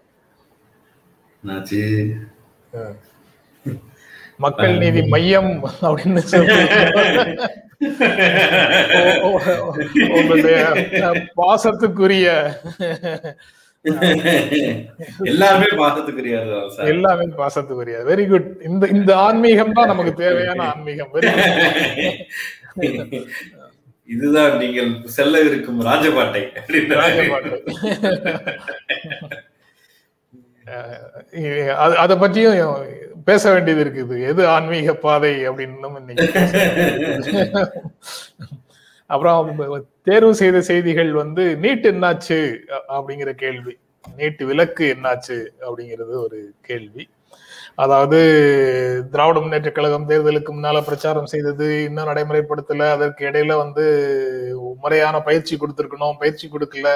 மக்கள் 4.38 4.78
நீதி 4.78 5.08
மையம் 5.08 5.64
அப்படின்னு 5.82 6.22
சொல்லி. 6.32 6.58
உங்களுடைய 10.16 10.74
பாசத்துக்குரிய 11.36 12.54
எல்லாருமே 15.30 15.68
பாசத்துக்குரியாரு 15.80 16.48
சார். 16.76 16.88
எல்லாமே 16.92 17.26
பாசத்துக்குரிய 17.40 17.98
வெரி 18.08 18.24
குட் 18.30 18.48
இந்த 18.68 18.84
இந்த 18.96 19.10
ஆன்மீகம் 19.26 19.76
தான் 19.78 19.90
நமக்கு 19.92 20.12
தேவையான 20.24 20.60
ஆன்மீகம். 20.72 21.12
இதுதான் 24.08 24.52
நீங்கள் 24.62 24.90
செல்ல 25.16 25.40
இருக்கும் 25.48 25.78
ராஜபாட்டை. 25.86 26.42
அதை 32.04 32.14
பற்றியும் 32.16 32.60
பேச 33.28 33.42
வேண்டியது 33.52 33.82
இருக்குது. 33.84 34.16
எது 34.30 34.42
ஆன்மீக 34.54 34.94
பாதை 35.06 35.32
அப்படின்னு 35.48 35.90
இன்னைக்கு 36.02 36.26
அப்புறம் 39.10 39.84
தேர்வு 40.02 40.34
செய்த 40.34 40.58
செய்திகள் 40.60 41.10
வந்து 41.12 41.44
நீட் 41.62 41.86
என்னாச்சு? 41.92 42.38
அப்படிங்கிற 42.96 43.30
கேள்வி. 43.42 43.74
நீட் 44.18 44.42
விலக்கு 44.44 44.86
என்னாச்சு? 44.94 45.38
அப்படிங்கிறது 45.66 46.14
ஒரு 46.24 46.38
கேள்வி. 46.60 47.04
அதாவது 47.84 48.18
திராவிட 49.12 49.38
முன்னேற்ற 49.40 49.70
கழகம் 49.70 50.08
தேர்தலுக்கு 50.08 50.50
முன்னால 50.54 50.78
பிரச்சாரம் 50.80 51.30
செய்தது 51.32 51.66
இன்னும் 51.84 52.08
நடைமுறைப்படுத்தல. 52.08 52.88
அதற்கு 52.96 53.22
இடையில 53.26 53.56
வந்து 53.56 53.84
முறையான 54.82 55.20
பயிற்சி 55.28 55.54
கொடுத்துருக்கணும். 55.56 56.18
பயிற்சி 56.22 56.46
கொடுக்கல. 56.52 56.90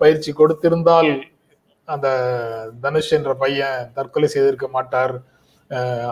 பயிற்சி 0.00 0.32
கொடுத்திருந்தால் 0.32 1.10
அந்த 1.88 2.08
தனுஷ் 2.80 3.12
என்ற 3.18 3.34
பையன் 3.34 3.90
தற்கொலை 3.94 4.28
செய்திருக்க 4.28 4.68
மாட்டார். 4.68 5.14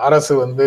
அரசு 0.09 0.33
வந்து 0.37 0.67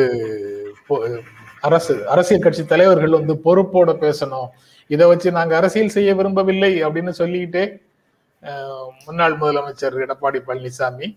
அரசு 1.68 1.94
அரசியல் 2.08 2.46
கட்சி 2.46 2.64
தலைவர்கள் 2.66 3.18
வந்து 3.20 3.34
பொறுப்போட 3.46 3.92
பேசணும். 4.06 4.50
இதை 4.94 5.08
வச்சு 5.08 5.32
நாங்க 5.32 5.56
அரசியல் 5.56 5.88
செய்ய 5.90 6.16
விரும்பவில்லை 6.16 6.84
அப்படின்னு 6.86 7.14
சொல்லிக்கிட்டே 7.14 7.64
அஹ், 8.44 8.88
முன்னாள் 9.06 9.36
முதலமைச்சர் 9.38 10.02
எடப்பாடி 10.02 10.40
பழனிசாமி 10.48 11.08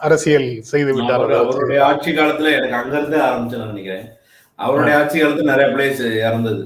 அரசியல் 0.00 0.48
செய்து 0.62 0.94
விட்டார். 0.94 1.20
அவரு- 1.20 1.38
அவருடைய 1.38 1.84
ஆட்சி 1.84 2.10
காலத்துல 2.12 2.52
எனக்கு 2.52 2.74
அங்க 2.74 2.98
இருந்து 2.98 3.18
ஆரம்பிச்சு 3.18 3.58
நான் 3.58 3.66
நினைக்கிறேன். 3.66 4.06
அவருடைய 4.58 4.98
ஆட்சி 4.98 5.22
காலத்துல 5.22 5.42
நிறைய 5.44 5.68
பிளேஸ் 5.70 6.00
இறந்தது. 6.20 6.62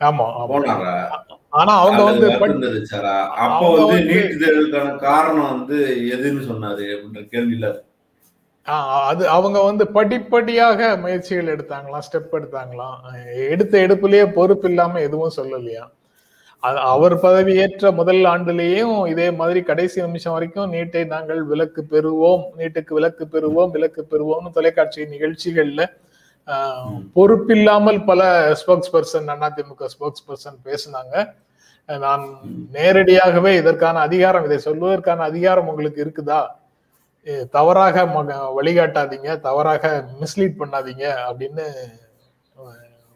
ஆமா 0.00 0.26
போனாரா? 0.50 0.92
ஆனா 1.52 1.72
அவங்க 1.78 2.02
வந்து 2.04 2.26
பட்- 2.32 2.52
இருந்துச்சாரா? 2.52 3.14
அப்ப 3.38 3.60
வந்து 3.76 3.96
நீட் 4.10 4.34
தேர்வுக்கான 4.42 4.96
காரணம் 4.98 5.48
வந்து 5.48 5.78
எதுன்னு 6.12 6.42
சொன்னாரு 6.46 6.84
அப்படின்ற 6.94 7.22
கேள்வியில 7.32 7.68
அது 9.10 9.22
அவங்க 9.36 9.58
வந்து 9.68 9.84
படிப்படியாக 9.94 10.96
முயற்சிகள் 11.04 11.52
எடுத்தாங்களாம் 11.54 12.04
ஸ்டெப் 12.06 12.34
எடுத்தாங்களாம் 12.38 12.98
எடுத்த 13.52 13.74
எடுப்புலயே 13.86 14.24
பொறுப்பு 14.36 14.68
இல்லாம 14.68 15.00
எதுவும் 15.06 15.36
சொல்லலையா? 15.38 15.84
அவர் 16.92 17.14
பதவி 17.20 17.52
ஏற்ற 17.62 17.90
முதல் 17.98 18.22
ஆண்டுலேயும் 18.32 18.96
இதே 19.12 19.28
மாதிரி 19.38 19.60
கடைசி 19.70 19.98
நிமிஷம் 20.06 20.34
வரைக்கும் 20.36 20.72
நீட்டை 20.74 21.02
நாங்கள் 21.14 21.40
விலக்கு 21.52 21.82
பெறுவோம் 21.92 22.42
நீட்டுக்கு 22.58 22.92
விலக்கு 22.98 23.26
பெறுவோம் 23.34 23.72
விலக்கு 23.76 24.02
பெறுவோம்னு 24.10 24.54
தொலைக்காட்சி 24.58 25.06
நிகழ்ச்சிகள்ல 25.14 25.84
பொறுப்பில்லாமல் 27.16 28.00
பல 28.04 28.22
spokes 28.60 28.92
person 28.94 29.28
AIADMK 29.48 29.88
spokes 29.94 30.26
person 30.28 30.58
பேசினாங்க. 30.68 31.14
நான் 31.88 32.24
நேரடியாகவே 32.72 33.52
இதற்கான 33.60 34.00
அதிகாரம் 34.08 34.44
இதை 34.48 34.58
சொல்வதற்கான 34.64 35.24
அதிகாரம் 35.30 35.68
உங்களுக்கு 35.68 36.00
இருக்குதா? 36.04 36.40
தவறாக 37.50 38.04
வழிகாட்டாதீங்க 38.62 39.40
தவறாக 39.40 40.08
மிஸ்லீட் 40.20 40.58
பண்ணாதீங்க 40.58 41.04
அப்படின்னு 41.30 41.66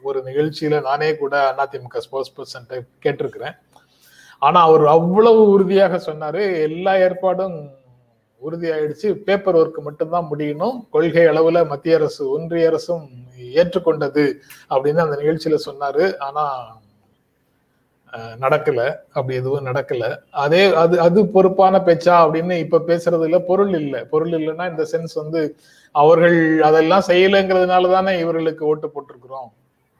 ஒரு 0.02 0.22
நிகழ்ச்சியில 0.22 0.82
நானே 0.82 1.16
கூட 1.16 1.54
அதிமுக 1.56 1.98
ஸ்போர்ட்ஸ் 1.98 2.34
பர்சன் 2.36 2.84
கேட்டிருக்கிறேன். 3.02 3.56
ஆனா 4.38 4.62
அவர் 4.62 4.86
அவ்வளவு 4.86 5.48
உறுதியாக 5.48 5.96
சொன்னாரு. 5.96 6.60
எல்லா 6.60 6.96
ஏற்பாடும் 6.96 7.70
உறுதியாயிடுச்சு. 8.50 9.14
பேப்பர் 9.14 9.56
ஒர்க் 9.56 9.82
மட்டும்தான் 9.82 10.28
முடியணும். 10.30 10.88
கொள்கை 10.90 11.24
அளவுல 11.24 11.68
மத்திய 11.68 11.96
அரசு 11.96 12.28
ஒன்றிய 12.28 12.66
அரசும் 12.66 13.10
ஏற்றுக்கொண்டது 13.38 14.34
அப்படின்னு 14.70 15.04
அந்த 15.04 15.16
நிகழ்ச்சியில 15.22 15.58
சொன்னாரு. 15.66 16.18
ஆனா 16.18 16.76
நடக்கல. 18.44 18.80
அப்படி 19.16 19.34
எதுவும் 19.40 19.66
நடக்கல. 19.70 20.04
அதே 20.44 20.62
அது 20.82 20.96
அது 21.06 21.18
பொறுப்பான 21.34 21.80
பேச்சா 21.88 22.14
அப்படின்னு 22.24 22.56
இப்ப 22.64 22.82
பேசுறதுல 22.90 23.38
பொருள் 23.50 23.74
இல்லை. 23.82 24.00
பொருள் 24.12 24.34
இல்லைன்னா 24.38 24.66
இந்த 24.72 24.86
சென்ஸ் 24.92 25.14
வந்து 25.22 25.42
அவர்கள் 25.94 26.38
அதெல்லாம் 26.68 27.06
செய்யலைங்கிறதுனால 27.10 27.90
தானே 27.96 28.12
இவர்களுக்கு 28.24 28.62
ஓட்டு 28.70 28.88
போட்டிருக்கிறோம். 28.94 29.50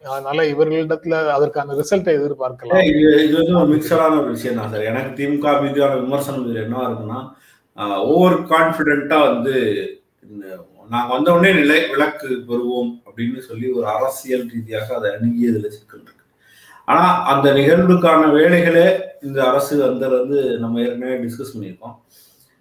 அதனால 0.03 0.45
இவர்களிடத்துல 0.53 1.19
அதற்கான 1.37 1.75
ரிசல்ட்டை 1.81 2.15
எதிர்பார்க்கலாம். 2.19 2.83
இது 2.91 3.03
இது 3.27 3.35
வந்து 3.41 3.55
ஒரு 3.61 3.69
மிக்சடான 3.75 4.19
ஒரு 4.23 4.31
விஷயம் 4.37 4.59
தான் 4.61 4.73
சார். 4.73 4.89
எனக்கு 4.93 5.11
திமுக 5.21 5.55
மீதியான 5.65 5.99
விமர்சனம் 6.03 6.43
இதுல 6.45 6.65
என்ன 6.67 6.83
இருக்குன்னா 6.89 7.21
ஓவர் 8.15 8.37
கான்பிடென்ட்டா 8.51 9.19
வந்து 9.29 9.55
நாங்க 10.91 11.09
வந்த 11.15 11.29
உடனே 11.35 11.51
நிலை 11.61 11.79
விளக்கு 11.93 12.29
பெறுவோம் 12.49 12.91
அப்படின்னு 13.07 13.39
சொல்லி 13.49 13.67
ஒரு 13.79 13.87
அரசியல் 13.97 14.45
ரீதியாக 14.55 14.89
அதை 14.99 15.09
அணுகியதுல 15.17 15.69
சிக்கல் 15.77 16.03
இருக்கு. 16.05 16.14
ஆனா 16.85 17.25
அந்த 17.25 17.53
நிகழ்வுக்கான 17.53 18.27
வேலைகளே 18.33 19.03
இந்த 19.23 19.49
அரசு 19.49 19.85
அந்த 19.85 20.09
வந்து 20.09 20.59
நம்ம 20.59 20.81
ஏற்கனவே 20.81 21.15
டிஸ்கஸ் 21.17 21.55
பண்ணியிருக்கோம். 21.55 21.95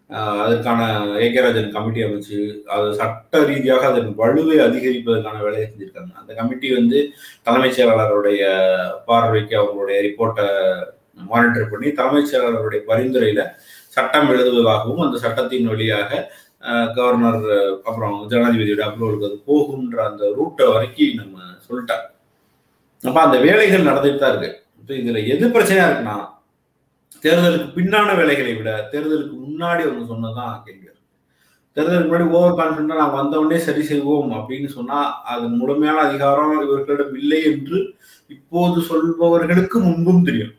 ஆஹ் 0.10 0.42
அதற்கான 0.42 0.82
ஏகராஜன் 1.16 1.72
கமிட்டி 1.72 2.04
அமைச்சு 2.04 2.62
அது 2.66 2.94
சட்ட 2.94 3.44
ரீதியாக 3.44 3.88
அதன் 3.88 4.16
வலுவை 4.18 4.58
அதிகரிப்பதற்கான 4.58 5.42
வேலையை 5.42 5.70
செஞ்சிருக்காங்க. 5.70 6.12
அந்த 6.16 6.34
கமிட்டி 6.34 6.74
வந்து 6.74 7.10
தலைமைச் 7.42 7.82
செயலாளருடைய 7.82 8.42
பார்வைக்கு 9.06 9.58
அவங்களுடைய 9.62 10.00
ரிப்போர்ட்டை 10.08 10.48
மானிட்டர் 11.16 11.70
பண்ணி 11.70 11.92
தலைமைச் 11.92 12.36
செயலாளருடைய 12.36 12.82
பரிந்துரையில 12.88 13.42
சட்டம் 13.88 14.30
எழுதுவதாகவும் 14.30 15.06
அந்த 15.06 15.18
சட்டத்தின் 15.18 15.68
வழியாக 15.68 16.32
கவர்னர் 16.96 17.74
அப்புறம் 17.84 18.30
ஜனாதிபதியோட 18.30 18.82
அப்ரூவலுக்கு 18.90 19.26
அது 19.26 19.42
போகுன்ற 19.46 20.04
அந்த 20.04 20.24
ரூட்டை 20.26 20.72
வரைக்கும் 20.72 21.16
நம்ம 21.16 21.40
சொல்லிட்டாங்க. 21.68 22.13
அப்ப 23.04 23.18
அந்த 23.22 23.38
வேலைகள் 23.46 23.90
நடந்துட்டு 23.90 24.22
தான் 24.24 24.34
இருக்கு. 24.34 24.52
இப்போ 24.80 24.94
இதுல 24.94 25.20
எது 25.34 25.46
பிரச்சனையா 25.56 25.88
இருக்குன்னா 25.90 26.18
தேர்தலுக்கு 27.24 27.68
பின்னான 27.78 28.16
வேலைகளை 28.20 28.54
விட 28.56 28.72
தேர்தலுக்கு 28.94 29.36
முன்னாடி 29.46 29.82
அவங்க 29.86 30.06
சொன்னதான் 30.14 30.56
கேள்வி. 30.66 30.88
தேர்தலுக்கு 31.78 32.10
முன்னாடி 32.10 32.28
ஓவர் 32.38 32.58
கான்பிடண்டா 32.58 32.98
நாங்கள் 33.02 33.20
வந்தவொடனே 33.20 33.60
சரி 33.68 33.84
செய்வோம் 33.92 34.32
அப்படின்னு 34.40 34.70
சொன்னா 34.78 34.98
அது 35.24 35.46
முழுமையான 35.60 36.02
அதிகாரம் 36.08 36.52
இவர்களிடம் 36.66 37.16
இல்லை 37.22 37.40
என்று 37.52 37.78
இப்போது 38.36 38.82
சொல்பவர்களுக்கு 38.90 39.78
முன்பும் 39.88 40.26
தெரியும். 40.28 40.54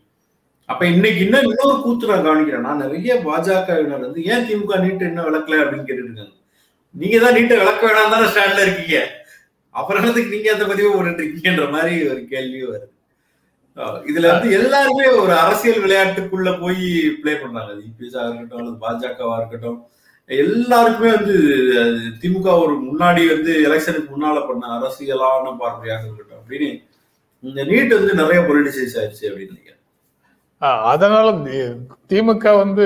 அப்ப 0.69 0.83
இன்னைக்கு 0.87 1.21
இன்னும் 1.25 1.47
இன்னொரு 1.47 1.75
கூத்து 1.83 2.11
நான் 2.11 2.27
கவனிக்கிறேன்னா 2.27 2.73
நிறைய 2.83 3.15
பாஜகவினர் 3.27 4.07
வந்து 4.07 4.25
ஏன் 4.25 4.47
திமுக 4.49 4.79
நீட்டு 4.85 5.05
என்ன 5.11 5.23
விளக்கல? 5.23 5.61
அப்படின்னு 5.63 5.87
கேட்டுட்டு 5.89 6.11
இருக்காங்க. 6.11 6.35
நீங்க 6.95 7.19
தான் 7.19 7.37
நீட்டை 7.37 7.57
விளக்க 7.61 7.83
வேணாம் 7.87 8.15
தானே 8.15 8.27
ஸ்டாண்ட்ல 8.33 8.65
இருக்கீங்க. 8.67 8.99
அப்புறம் 9.79 10.05
நீங்க 10.33 10.49
அந்த 10.57 10.67
பதிவு 10.73 10.91
போட்டுட்டு 10.91 11.25
இருக்கீங்கன்ற 11.25 11.67
மாதிரி 11.77 11.95
ஒரு 12.11 12.21
கேள்வி 12.33 12.61
வருது. 12.67 12.89
இதுல 14.11 14.27
வந்து 14.33 14.49
எல்லாருமே 14.59 15.07
ஒரு 15.23 15.33
அரசியல் 15.45 15.83
விளையாட்டுக்குள்ள 15.85 16.51
போய் 16.61 16.85
ப்ளே 17.23 17.33
பண்றாங்க. 17.43 17.71
அது 17.75 17.83
இபிஎஸ் 17.91 18.19
இருக்கட்டும் 18.27 18.61
அல்லது 18.61 18.77
பாஜகவா 18.85 19.37
இருக்கட்டும். 19.41 19.79
எல்லாருக்குமே 20.31 21.11
வந்து 21.17 21.35
அது 21.85 22.03
திமுக 22.23 22.53
ஒரு 22.65 22.75
முன்னாடி 22.89 23.23
வந்து 23.33 23.53
எலெக்ஷனுக்கு 23.69 24.13
முன்னால 24.13 24.47
பண்ண 24.49 24.67
அரசியலான 24.77 25.55
பார்வையாக 25.63 26.07
இருக்கட்டும் 26.07 26.41
அப்படின்னு 26.41 26.71
இந்த 27.49 27.61
நீட் 27.71 27.97
வந்து 27.99 28.15
நிறைய 28.23 28.41
பொலிட்டிசைஸ் 28.49 28.97
ஆயிடுச்சு 29.01 29.27
அப்படின்னு 29.31 29.53
நினைக்கிறேன். 29.55 29.81
அதனால 30.93 31.29
திமுக 32.11 32.45
வந்து 32.59 32.85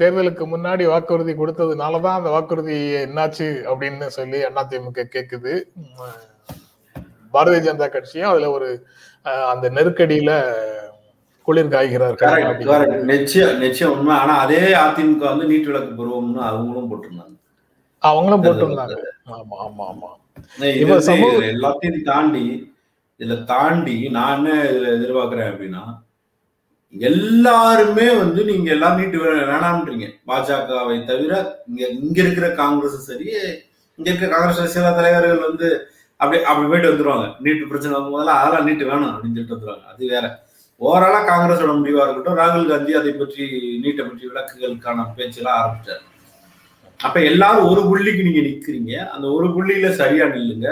தேர்தலுக்கு 0.00 0.44
முன்னாடி 0.54 0.84
வாக்குறுதி 0.88 1.32
கொடுத்ததுனாலதான் 1.32 2.18
அந்த 2.18 2.30
வாக்குறுதி 2.30 2.76
என்னாச்சு 3.04 3.48
அப்படின்னு 3.70 4.08
சொல்லி 4.18 4.38
அதிமுக 4.50 5.04
கேக்குது. 5.14 5.52
உம், 5.80 6.18
பாரதிய 7.34 7.60
ஜனதா 7.66 7.88
கட்சியும் 7.90 8.30
அதுல 8.32 8.50
ஒரு 8.50 8.68
அந்த 9.52 9.66
நெருக்கடியில 9.70 10.32
குளிர் 11.48 11.72
காய்கிறார்கள். 11.72 12.92
நிச்சயம் 13.12 13.58
நிச்சயம் 13.58 13.94
உண்மை. 13.94 14.14
ஆனா 14.16 14.34
அதே 14.44 14.60
அதிமுக 14.84 15.24
வந்து 15.32 15.48
நீட் 15.50 15.68
விளக்கு 15.70 15.92
பெறுவோம்னு 15.98 16.42
அவங்களும் 16.50 16.90
போட்டிருந்தாங்க. 16.90 17.34
அவங்களும் 18.02 18.44
போட்டிருந்தாங்க. 18.44 18.96
ஆமா 19.36 19.56
ஆமா 19.66 19.84
ஆமா. 19.92 20.10
எல்லாத்தையும் 21.52 22.06
தாண்டி 22.10 22.44
இதுல 23.20 23.34
தாண்டி 23.44 23.96
நான் 24.16 24.36
என்ன 24.38 24.54
இதுல 24.70 24.88
எதிர்பார்க்கிறேன் 24.96 25.50
அப்படின்னா 25.52 25.82
எல்லாருமே 27.08 28.06
வந்து 28.22 28.40
நீங்க 28.50 28.68
எல்லாம் 28.74 28.98
நீட்டு 28.98 29.18
வேணாம்ன்றீங்க. 29.22 30.06
பாஜகவை 30.28 30.96
தவிர 31.10 31.32
இங்க 31.68 31.82
இங்க 32.00 32.18
இருக்கிற 32.24 32.48
காங்கிரஸ் 32.60 33.08
சரி 33.10 33.28
இங்க 33.98 34.08
இருக்கிற 34.10 34.28
காங்கிரஸ் 34.34 34.74
சில 34.76 34.92
தலைவர்கள் 34.98 35.44
வந்து 35.48 35.68
அப்படி 36.20 36.38
அப்படி 36.50 36.66
போயிட்டு 36.70 36.90
வந்துருவாங்க. 36.92 37.26
நீட்டு 37.44 37.68
பிரச்சனை 37.70 37.94
வரும்போதெல்லாம் 37.96 38.40
அதெல்லாம் 38.40 38.66
நீட்டு 38.68 38.84
வேணும் 38.90 39.12
அப்படின்னு 39.12 39.36
சொல்லிட்டு 39.36 39.56
வந்துருவாங்க. 39.56 39.86
அது 39.92 40.06
வேற. 40.14 40.26
ஓவராலா 40.80 41.20
காங்கிரஸோட 41.30 41.72
முடிவா 41.80 42.04
இருக்கட்டும் 42.04 42.38
ராகுல் 42.40 42.70
காந்தி 42.70 42.92
அதை 43.00 43.12
பற்றி 43.12 43.42
நீட்டை 43.82 44.02
பற்றி 44.04 44.24
விளக்குகளுக்கான 44.30 45.06
பேச்செல்லாம் 45.18 45.58
ஆரம்பிச்சாரு. 45.60 46.02
அப்ப 47.00 47.20
எல்லாரும் 47.30 47.68
ஒரு 47.70 47.82
புள்ளிக்கு 47.90 48.26
நீங்க 48.26 48.42
நிக்கிறீங்க. 48.48 48.94
அந்த 49.14 49.26
ஒரு 49.28 49.46
புள்ளியில 49.56 49.88
சரியா 50.00 50.26
நில்லுங்க. 50.26 50.68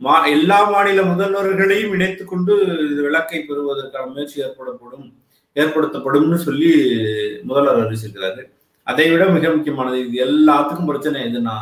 மா 0.00 0.26
எல்லா 0.26 0.58
மாநில 0.70 1.00
முதல்வர்களையும் 1.12 1.94
இணைத்துக்கொண்டு 1.96 2.52
இது 2.92 3.02
விளக்கை 3.08 3.40
பெறுவதற்கான 3.40 4.06
முயற்சி 4.12 4.42
ஏற்படப்படும் 4.44 5.08
ஏற்படுத்தப்படும்னு 5.56 6.38
சொல்லி 6.46 6.70
முதல்வர் 7.48 7.80
அறிவிச்சிருக்கிறாரு. 7.82 8.42
அதை 8.86 9.06
விட 9.10 9.24
மிக 9.36 9.48
முக்கியமானது 9.54 9.98
இது 10.04 10.16
எல்லாத்துக்கும் 10.26 10.90
பிரச்சனை 10.90 11.20
எதுனா 11.28 11.56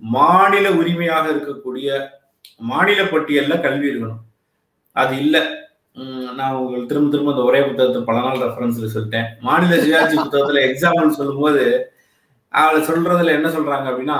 மாநில 0.00 0.66
உரிமையாக 0.80 1.24
இருக்கக்கூடிய 1.34 1.88
மாநில 2.70 3.00
பட்டியல்ல 3.12 3.54
கல்வி 3.66 3.90
இருக்கணும் 3.90 4.22
அது 4.96 5.14
இல்லை. 5.24 5.42
நான் 6.38 6.56
உங்களுக்கு 6.60 6.88
திரும்ப 6.90 7.10
திரும்ப 7.12 7.32
அந்த 7.32 7.42
ஒரே 7.48 7.60
புத்தகத்தை 7.66 8.00
பல 8.08 8.20
நாள் 8.24 8.42
ரெஃபரன்ஸ்ல 8.44 8.88
சொல்லிட்டேன். 8.94 9.28
மாநில 9.48 9.76
சுயாட்சி 9.82 10.16
புத்தகத்துல 10.16 10.62
எக்ஸாம்பிள் 10.68 11.18
சொல்லும்போது 11.18 11.64
அவளை 12.54 12.80
சொல்றதுல 12.88 13.36
என்ன 13.38 13.48
சொல்றாங்க 13.56 13.86
அப்படின்னா 13.90 14.18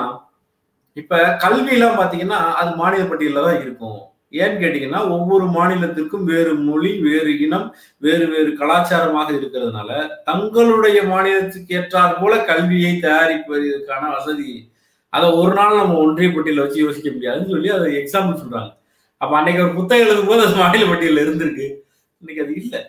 இப்ப 1.00 1.22
கல்வி 1.44 1.72
எல்லாம் 1.76 1.98
பாத்தீங்கன்னா 2.00 2.40
அது 2.60 2.70
மாநில 2.80 3.04
பட்டியலில் 3.10 3.46
தான் 3.46 3.60
இருக்கும். 3.64 4.00
ஏன்னு 4.34 4.56
கேட்டீங்கன்னா 4.56 5.08
ஒவ்வொரு 5.08 5.44
மாநிலத்திற்கும் 5.44 6.24
வேறு 6.24 6.54
மொழி 6.54 7.00
வேறு 7.00 7.40
இனம் 7.40 7.76
வேறு 7.96 8.26
வேறு 8.26 8.56
கலாச்சாரமாக 8.58 9.32
இருக்கிறதுனால 9.32 10.08
தங்களுடைய 10.24 11.02
மாநிலத்துக்கு 11.02 11.78
ஏற்றாற் 11.78 12.20
போல 12.20 12.44
கல்வியை 12.44 12.98
தயாரிப்பதற்கான 13.02 14.10
வசதி. 14.10 14.72
அதை 15.08 15.30
ஒரு 15.30 15.54
நாள் 15.54 15.76
நம்ம 15.76 15.94
ஒன்றிய 15.94 16.28
பட்டியல 16.28 16.58
வச்சு 16.58 16.82
யோசிக்க 16.82 17.10
முடியாதுன்னு 17.10 17.48
சொல்லி 17.48 17.68
அதை 17.68 17.94
எக்ஸாம்பிள் 17.94 18.38
சொல்றாங்க. 18.38 18.76
அப்ப 19.16 19.36
அன்னைக்கு 19.36 19.62
ஒரு 19.62 19.74
புத்தகம் 19.74 20.06
எழுதும் 20.06 20.26
போது 20.26 20.46
அது 20.46 20.54
மாநில 20.54 20.84
பட்டியல்ல 20.84 21.24
இருந்திருக்கு. 21.24 21.74
இன்னைக்கு 22.18 22.42
அது 22.42 22.54
இல்லை. 22.54 22.86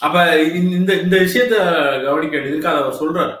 அப்ப 0.00 0.42
இந்த- 0.42 0.94
இந்த 0.94 1.16
விஷயத்த 1.16 1.56
கவனிக்க 2.04 2.38
வேண்டியதுக்கு 2.38 2.68
அதை 2.68 2.82
அவர் 2.82 3.00
சொல்றாரு. 3.00 3.36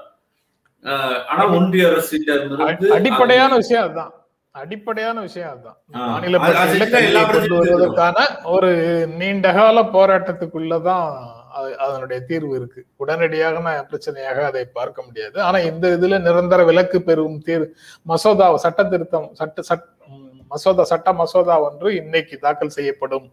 ஆஹ் 0.82 1.24
ஆனா 1.24 1.48
ஒன்றிய 1.48 1.88
அரசு 1.88 2.22
அடி- 2.26 2.86
அடிப்படையான 2.86 3.54
விஷயம் 3.56 3.82
அதுதான். 3.82 4.23
அடிப்படையான 4.54 5.20
விஷயம் 5.20 5.50
அதுதான். 5.50 5.78
மாநில 5.88 6.38
வருவதற்கான 6.38 8.18
ஒரு 8.44 8.70
நீண்டகால 9.16 9.82
போராட்டத்துக்குள்ளதான் 9.92 11.08
அது- 11.58 11.74
அதனுடைய 11.76 12.22
தீர்வு 12.22 12.56
இருக்கு. 12.56 12.86
உடனடியான 12.98 13.88
பிரச்சனையாக 13.88 14.38
அதை 14.42 14.64
பார்க்க 14.72 15.02
முடியாது. 15.02 15.42
ஆனா 15.42 15.58
இந்த 15.58 15.88
இதுல 15.88 16.20
நிரந்தர 16.20 16.64
விலக்கு 16.64 17.02
பெறும் 17.02 17.42
தீர் 17.46 17.66
மசோதா 18.02 18.56
சட்ட 18.56 18.84
திருத்தம் 18.84 19.28
சட்ட 19.32 19.62
சட் 19.62 19.84
மசோதா 20.48 20.84
சட்ட 20.84 21.12
மசோதா 21.12 21.60
ஒன்று 21.60 21.94
இன்னைக்கு 21.94 22.38
தாக்கல் 22.38 22.68
செய்யப்படும் 22.68 23.28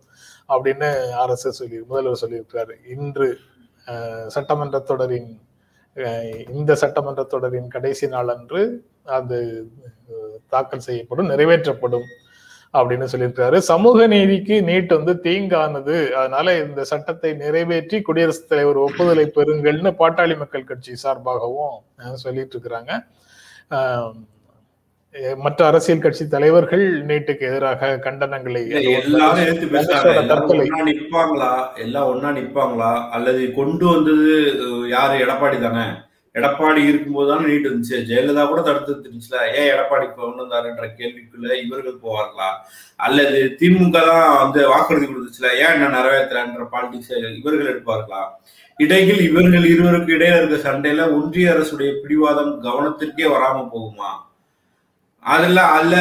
அப்படின்னு 0.49 0.89
அரசு 1.15 1.53
சொல்லி 1.53 1.79
முதல்வர் 1.87 2.21
சொல்லியிருக்கிறாரு. 2.21 2.73
இன்று 2.89 3.27
சட்டமன்ற 4.27 4.79
தொடரின் 4.79 5.29
இந்த 6.49 6.75
சட்டமன்ற 6.75 7.23
தொடரின் 7.23 7.67
கடைசி 7.67 8.07
நாள் 8.07 8.27
அன்று 8.27 8.61
அது 9.03 9.39
தாக்கல் 10.49 10.85
செய்யப்படும் 10.87 11.31
நிறைவேற்றப்படும் 11.31 12.07
அப்படின்னு 12.73 13.07
சொல்லியிருக்காரு 13.11 13.57
சமூக 13.69 14.07
நீதிக்கு 14.07 14.55
நீட் 14.67 14.97
வந்து 14.97 15.13
தீங்கானது. 15.23 15.95
அதனால 16.19 16.57
இந்த 16.65 16.83
சட்டத்தை 16.91 17.31
நிறைவேற்றி 17.43 17.99
குடியரசுத் 18.01 18.51
தலைவர் 18.51 18.83
ஒப்புதலை 18.87 19.25
பெறுங்கள்னு 19.37 19.91
பாட்டாளி 20.01 20.37
மக்கள் 20.43 20.69
கட்சி 20.69 20.93
சார்பாகவும் 21.05 21.77
சொல்லிட்டு 22.25 22.55
இருக்கிறாங்க 22.55 22.91
மற்ற 25.45 25.59
அரசியல் 25.69 26.03
கட்சி 26.03 26.23
தலைவர்கள் 26.27 26.83
நீட்டுக்கு 27.07 27.43
எதிராக 27.47 27.89
கண்டனங்களை 28.05 28.61
நிப்பாங்களா? 30.89 31.49
எல்லாம் 31.83 32.09
ஒன்னா 32.11 32.29
நிப்பாங்களா? 32.37 32.91
அல்லது 33.15 33.41
கொண்டு 33.57 33.85
வந்தது 33.85 34.29
யாரு? 34.95 35.15
எடப்பாடி 35.25 35.59
தானே? 35.59 35.85
எடப்பாடி 36.35 36.81
இருக்கும்போது 36.89 37.29
தானே 37.29 37.43
நீட் 37.47 37.65
இருந்துச்சு. 37.67 37.97
ஜெயலலிதா 38.09 38.43
கூட 38.47 38.61
தடுத்து 38.61 38.93
இருந்துச்சுல 39.05 39.39
ஏன் 39.57 39.69
எடப்பாடி 39.73 40.05
கொண்டு 40.09 40.43
வந்தாருன்ற 40.43 40.85
கேள்விக்குள்ள 40.99 41.47
இவர்கள் 41.63 42.01
போவார்களா? 42.05 42.49
அல்லது 43.05 43.39
திமுக 43.61 43.97
தான் 44.09 44.37
வந்து 44.43 44.61
வாக்குறுதி 44.73 45.07
கொடுத்துச்சுல. 45.07 45.49
ஏன் 45.63 45.75
என்ன 45.75 45.91
நிறைவேற்றுறன்ற 45.97 46.65
பாலிடிக்ஸ் 46.75 47.11
இவர்கள் 47.39 47.71
எடுப்பார்களா? 47.73 48.23
இடையில் 48.79 49.21
இவர்கள் 49.29 49.65
இருவருக்கு 49.73 50.15
இடையில 50.17 50.39
இருக்க 50.39 50.57
சண்டையில 50.69 51.01
ஒன்றிய 51.17 51.53
அரசுடைய 51.55 51.89
பிடிவாதம் 52.01 52.53
கவனத்திற்கே 52.67 53.27
வராம 53.35 53.65
போகுமா? 53.75 54.11
அதுல 55.25 55.61
அல்ல 55.77 55.95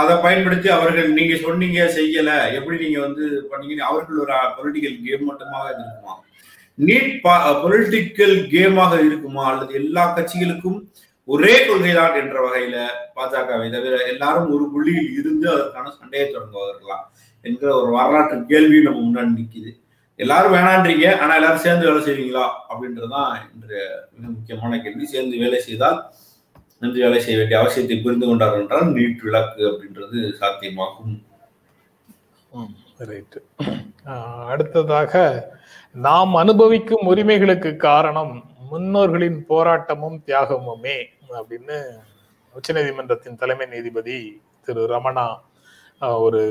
அதை 0.00 0.14
பயன்படுத்தி 0.24 0.68
அவர்கள் 0.68 1.16
நீங்க 1.18 1.34
சொன்னீங்க 1.44 1.80
செய்யல. 1.98 2.30
எப்படி 2.58 2.76
நீங்க 2.84 2.98
வந்து 3.06 3.24
பண்ணீங்கன்னு 3.50 3.88
அவர்கள் 3.90 4.22
ஒரு 4.24 4.34
பொலிட்டிக்கல் 4.56 4.98
கேம் 5.06 5.28
மட்டுமாக 5.30 5.66
இருக்குமா? 5.74 6.14
நீட் 6.78 7.12
பொலிட்டிக்கல் 7.62 8.36
கேமாக 8.52 8.92
இருக்குமா? 9.06 9.44
அல்லது 9.50 9.72
எல்லா 9.74 10.04
கட்சிகளுக்கும் 10.16 10.78
ஒரே 11.28 11.54
கொள்கைதான் 11.60 12.18
என்ற 12.20 12.36
வகையில 12.42 12.76
பாஜகவை 13.16 13.68
தவிர 13.70 13.94
எல்லாரும் 14.06 14.52
ஒரு 14.54 14.64
புள்ளியில் 14.72 15.10
இருந்து 15.20 15.46
அதற்கான 15.54 15.92
சண்டையை 15.96 16.26
தொடங்குவார்களா 16.26 16.98
என்கிற 17.44 17.70
ஒரு 17.80 17.90
வரலாற்று 17.92 18.36
கேள்வி 18.44 18.78
நம்ம 18.82 19.00
முன்னாடி 19.00 19.32
நிற்கிது 19.36 19.72
எல்லாரும் 20.18 20.54
வேணான்றீங்க 20.54 21.06
ஆனா 21.20 21.32
எல்லாரும் 21.34 21.64
சேர்ந்து 21.64 21.88
வேலை 21.88 22.02
செய்வீங்களா 22.04 22.44
அப்படின்றதுதான் 22.70 23.32
இன்று 23.46 23.80
மிக 24.12 24.28
முக்கியமான 24.28 24.78
கேள்வி. 24.80 25.04
சேர்ந்து 25.06 25.36
வேலை 25.38 25.58
செய்தால் 25.60 25.98
சேர்ந்து 26.72 26.98
வேலை 27.04 27.18
செய்ய 27.20 27.36
வேண்டிய 27.38 27.58
அவசியத்தை 27.60 27.96
புரிந்து 28.02 28.26
கொண்டார் 28.26 28.56
என்றால் 28.60 28.88
நீட் 28.94 29.24
விளக்கு 29.24 29.62
அப்படின்றது 29.70 30.18
சாத்தியமாகும். 30.40 31.14
ரைட்டு 33.10 33.38
அடுத்ததாக 34.48 35.12
நாம் 35.96 36.34
அனுபவிக்கும் 36.34 37.06
உரிமைகளுக்கு 37.06 37.70
காரணம் 37.76 38.32
முன்னோர்களின் 38.70 39.38
போராட்டமும் 39.48 40.18
தியாகமுமே 40.26 40.96
அப்படின்னு 41.38 41.76
உச்சநீதிமன்றத்தின் 42.54 43.38
தலைமை 43.38 43.66
நீதிபதி 43.66 44.16
திரு 44.66 44.82
ரமணா 44.86 45.26
ஒரு 46.18 46.42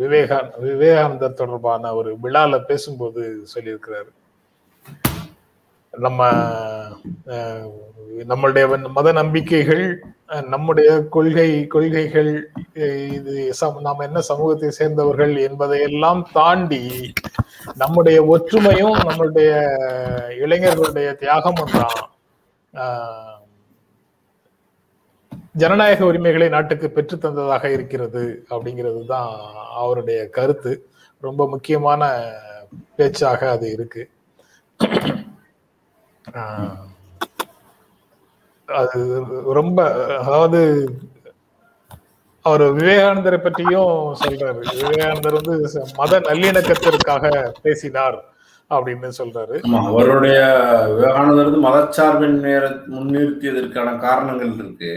விவேகா 0.00 0.38
விவேகானந்தர் 0.58 1.34
தொடர்பான 1.34 1.94
ஒரு 1.94 2.10
விழால 2.22 2.58
பேசும்போது 2.64 3.22
சொல்லியிருக்கிறாரு. 3.54 4.10
நம்ம 5.94 6.22
நம்மளுடைய 8.28 8.64
மத 8.92 9.12
நம்பிக்கைகள் 9.12 9.84
நம்முடைய 10.50 10.90
கொள்கை 11.08 11.50
கொள்கைகள் 11.66 12.32
இது 13.18 13.34
நாம் 13.80 14.06
என்ன 14.08 14.20
சமூகத்தை 14.20 14.70
சேர்ந்தவர்கள் 14.70 15.34
என்பதையெல்லாம் 15.38 16.22
தாண்டி 16.32 16.82
நம்முடைய 17.76 18.18
ஒற்றுமையும் 18.28 18.96
நம்மளுடைய 19.02 19.50
இளைஞர்களுடைய 20.38 21.08
தியாகமும் 21.16 21.74
தான் 21.74 21.96
ஆஹ், 22.74 23.36
ஜனநாயக 25.54 26.00
உரிமைகளை 26.04 26.48
நாட்டுக்கு 26.48 26.88
பெற்று 26.90 27.16
தந்ததாக 27.18 27.64
இருக்கிறது 27.72 28.22
அப்படிங்கிறது 28.50 29.00
தான் 29.06 29.30
அவருடைய 29.76 30.20
கருத்து. 30.30 30.72
ரொம்ப 31.22 31.42
முக்கியமான 31.48 32.02
பேச்சாக 32.96 33.50
அது 33.50 33.66
இருக்கு. 33.72 34.02
ஆஹ், 36.24 36.84
அது 38.68 39.00
ரொம்ப 39.52 39.78
அதாவது 40.20 40.60
அவர் 42.48 42.64
விவேகானந்தரை 42.76 43.38
பற்றியும் 43.40 43.92
சொல்றாரு 44.22 44.60
விவேகானந்தர் 44.72 45.38
வந்து 45.40 45.54
மத 45.98 46.20
நல்லிணக்கத்திற்காக 46.26 47.32
பேசினார் 47.62 48.18
அப்படின்னு 48.70 49.10
சொல்றாரு 49.18 49.56
அவருடைய 49.90 50.38
விவேகானந்தர் 50.90 51.48
வந்து 51.48 51.64
மதச்சார்பின் 51.66 52.38
முன்னிறுத்தியதற்கான 52.94 53.98
காரணங்கள் 54.00 54.52
இருக்கு. 54.58 54.92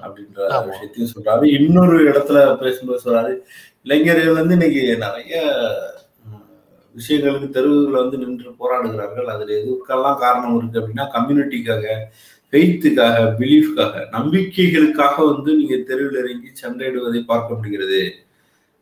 அப்படின்ற. 0.00 0.38
விஷயத்தையும் 0.66 1.12
சொல்றாரு 1.12 1.44
இன்னொரு 1.58 1.96
இடத்துல 2.10 2.38
பேசும்போது 2.58 3.04
சொல்றாரு 3.04 3.32
இளைஞர்கள் 3.86 4.38
வந்து 4.38 4.54
இன்னைக்கு 4.54 4.82
நிறைய 4.98 5.34
விஷயங்களுக்கு 6.94 7.48
தெருவுகளை 7.50 7.98
வந்து 8.00 8.18
நின்று 8.18 8.52
போராடுகிறார்கள் 8.60 9.28
அதுல 9.30 9.54
எதுக்கெல்லாம் 9.58 10.18
காரணம் 10.18 10.56
இருக்கு 10.56 10.80
அப்படின்னா 10.80 11.06
கம்யூனிட்டிக்காக 11.14 11.84
ஃபெய்த்துக்காக 12.52 13.18
பிலீஃப்காக 13.40 14.02
நம்பிக்கைகளுக்காக 14.16 15.16
வந்து 15.32 15.50
நீங்க 15.58 15.76
தெருவில் 15.90 16.18
இறங்கி 16.22 16.50
சண்டையிடுவதை 16.62 17.20
பார்க்க 17.26 17.58
முடிகிறது 17.58 18.00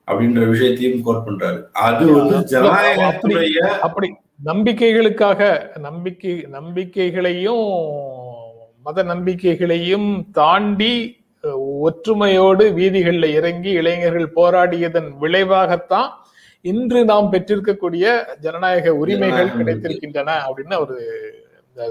அப்படின்ற 0.08 0.42
விஷயத்தையும் 0.52 1.02
கோட் 1.06 1.26
பண்றாரு. 1.26 1.60
அது 1.86 2.04
வந்து 2.12 2.36
ஜனநாயகத்துடைய 2.52 3.58
அப்படி 3.86 4.08
நம்பிக்கைகளுக்காக 4.50 5.40
நம்பிக்கை 5.86 6.34
நம்பிக்கைகளையும் 6.58 7.66
மத 8.86 9.02
நம்பிக்கைகளையும் 9.12 10.08
தாண்டி 10.32 10.94
ஒற்றுமையோடு 11.88 12.64
வீதிகளில் 12.78 13.34
இறங்கி 13.38 13.70
இளைஞர்கள் 13.80 14.34
போராடியதன் 14.38 15.10
விளைவாகத்தான் 15.22 16.08
இன்று 16.64 17.00
நாம் 17.10 17.30
பெற்றிருக்கக்கூடிய 17.32 18.04
ஜனநாயக 18.44 18.94
உரிமைகள் 19.02 19.56
கிடைத்திருக்கின்றன 19.58 20.30
அப்படின்னு 20.46 20.76
அவரு 20.80 20.96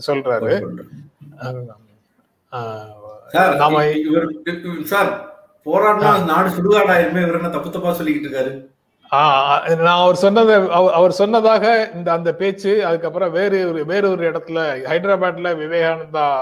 சொல்றாரு. 0.07 0.51
நாம 3.57 3.85
இவர் 3.85 4.27
சார் 4.83 5.35
போராடினா 5.65 6.25
நாடு 6.25 6.49
சுடுகாடாயிருமே 6.49 7.21
இவர் 7.21 7.33
என்ன 7.33 7.49
தப்பு 7.49 7.71
தப்பா 7.71 7.91
சொல்லிக்கிட்டு 7.91 8.27
இருக்காரு 8.27 8.65
நான் 9.65 10.01
அவர் 10.01 10.15
சொன்னதை 10.15 10.55
அவ- 10.55 10.91
அவர் 10.91 11.11
சொன்னதாக 11.11 11.91
இந்த 11.93 12.11
அந்த 12.11 12.35
பேச்சு 12.35 12.85
அதுக்கப்புறம் 12.85 13.31
வேறு 13.31 13.67
ஒரு 13.67 13.85
வேறு 13.85 14.09
ஒரு 14.09 14.31
இடத்துல 14.31 14.79
ஹைதராபாத்ல 14.83 15.55
விவேகானந்தா 15.55 16.33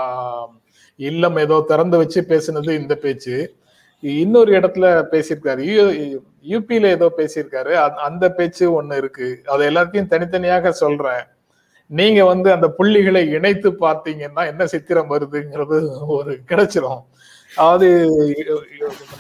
இல்லம் 0.96 1.38
ஏதோ 1.38 1.64
திறந்து 1.68 1.98
வச்சு 1.98 2.26
பேசினது 2.30 2.70
இந்த 2.70 2.96
பேச்சு. 2.96 3.56
இன்னொரு 4.00 4.60
இடத்துல 4.60 5.06
பேசியிருக்காரு. 5.12 6.22
யூபியில 6.50 6.86
ஏதோ 6.86 7.12
பேசியிருக்காரு. 7.18 7.72
அந்த- 7.74 8.02
அந்த 8.02 8.30
பேச்சு 8.30 8.84
ஒண்ணு 8.84 8.98
இருக்கு. 8.98 9.42
அது 9.46 9.70
எல்லாத்தையும் 9.70 10.08
தனித்தனியாக 10.08 10.72
சொல்றேன். 10.72 11.26
நீங்க 11.88 12.26
வந்து 12.26 12.52
அந்த 12.52 12.68
புள்ளிகளை 12.68 13.30
இணைத்து 13.30 13.72
பார்த்தீங்கன்னா 13.72 14.46
என்ன 14.46 14.66
சித்திரம் 14.66 15.10
வருதுங்கிறது 15.10 16.06
ஒரு 16.08 16.40
கிடைச்சிடும் 16.48 17.02
அதாவது 17.56 18.10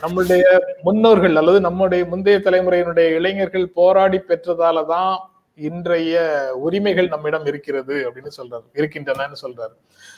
நம்மளுடைய 0.02 0.42
முன்னோர்கள் 0.82 1.36
அல்லது 1.36 1.62
நம்முடைய 1.62 2.06
முந்தைய 2.06 2.42
தலைமுறையினுடைய 2.44 3.16
இளைஞர்கள் 3.16 3.70
போராடி 3.70 4.18
பெற்றதால 4.18 4.86
தான் 4.86 5.30
இன்றைய 5.56 6.50
உரிமைகள் 6.56 7.08
நம்மிடம் 7.08 7.46
இருக்கிறது 7.46 8.12
அப்படின்னு 8.12 8.30
சொல்றாரு 8.42 8.64
இருக்கின்றனன்னு 8.74 9.36
சொல்றாரு. 9.42 9.76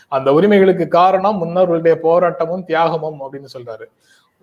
அந்த 0.07 0.33
உரிமைகளுக்கு 0.33 0.88
காரணம் 0.88 1.43
முன்னோர்களுடைய 1.43 1.95
போராட்டமும் 2.03 2.63
தியாகமும் 2.63 3.19
அப்படின்னு 3.21 3.45
சொல்றாரு. 3.57 3.86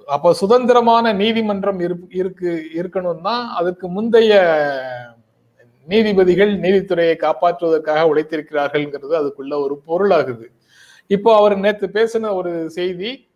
அப்போ 0.06 0.32
சுதந்திரமான 0.32 1.12
நீதிமன்றம் 1.12 1.80
இரு- 1.80 2.14
இருக்கு 2.14 2.64
இருக்கணும்னா 2.74 3.46
அதுக்கு 3.56 3.88
முந்தைய 3.88 4.34
நீதிபதிகள் 5.86 6.60
நீதித்துறையை 6.60 7.16
காப்பாற்றுவதற்காக 7.16 8.14
உழைத்திருக்கிறார்கள்ங்கிறது 8.14 9.10
அதுக்குள்ள 9.10 9.60
ஒரு 9.60 9.82
பொருளாகுது. 9.86 10.44
இப்போ 11.06 11.36
அவர் 11.36 11.58
நேத்து 11.58 11.86
பேசின 11.86 12.34
ஒரு 12.34 12.70
செய்தி 12.70 13.28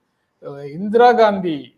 இந்திரா 0.72 1.12
காந்தி 1.12 1.76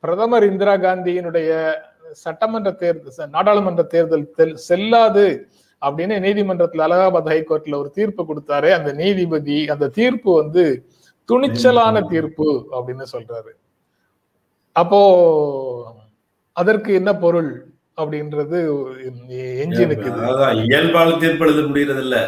பிரதமர் 0.00 0.44
இந்திரா 0.44 0.74
காந்தியினுடைய 0.74 1.74
சட்டமன்ற 2.12 2.70
தேர்தல் 2.70 3.28
நாடாளுமன்ற 3.28 3.82
தேர்தல் 3.82 4.32
தெல்- 4.38 4.54
செல்லாது 4.54 5.48
அப்படின்னு 5.80 6.18
நீதிமன்றத்துல 6.18 6.84
அலகாபாத் 6.86 7.30
ஹைகோர்ட்ல 7.30 7.74
ஒரு 7.74 7.90
தீர்ப்பு 7.90 8.24
கொடுத்தாரு. 8.24 8.70
அந்த 8.70 8.92
நீதிபதி 8.92 9.68
அந்த 9.68 9.88
தீர்ப்பு 9.88 10.34
வந்து 10.34 10.86
துணிச்சலான 11.32 12.08
தீர்ப்பு 12.08 12.68
அப்படின்னு 12.72 13.02
சொல்றாரு. 13.12 13.50
அப்போ 14.72 15.94
அதற்கு 16.52 16.94
என்ன 16.94 17.14
பொருள்? 17.14 17.72
அப்படின்றது 17.98 18.58
எஞ்சி 19.64 19.84
நிக்குது. 19.90 20.20
அதான் 20.30 20.60
இயல்பால 20.66 21.16
தீர்ப்பு 21.24 21.46
எழுத 21.46 21.62
முடியறது 21.70 22.04
இல்ல 22.06 22.18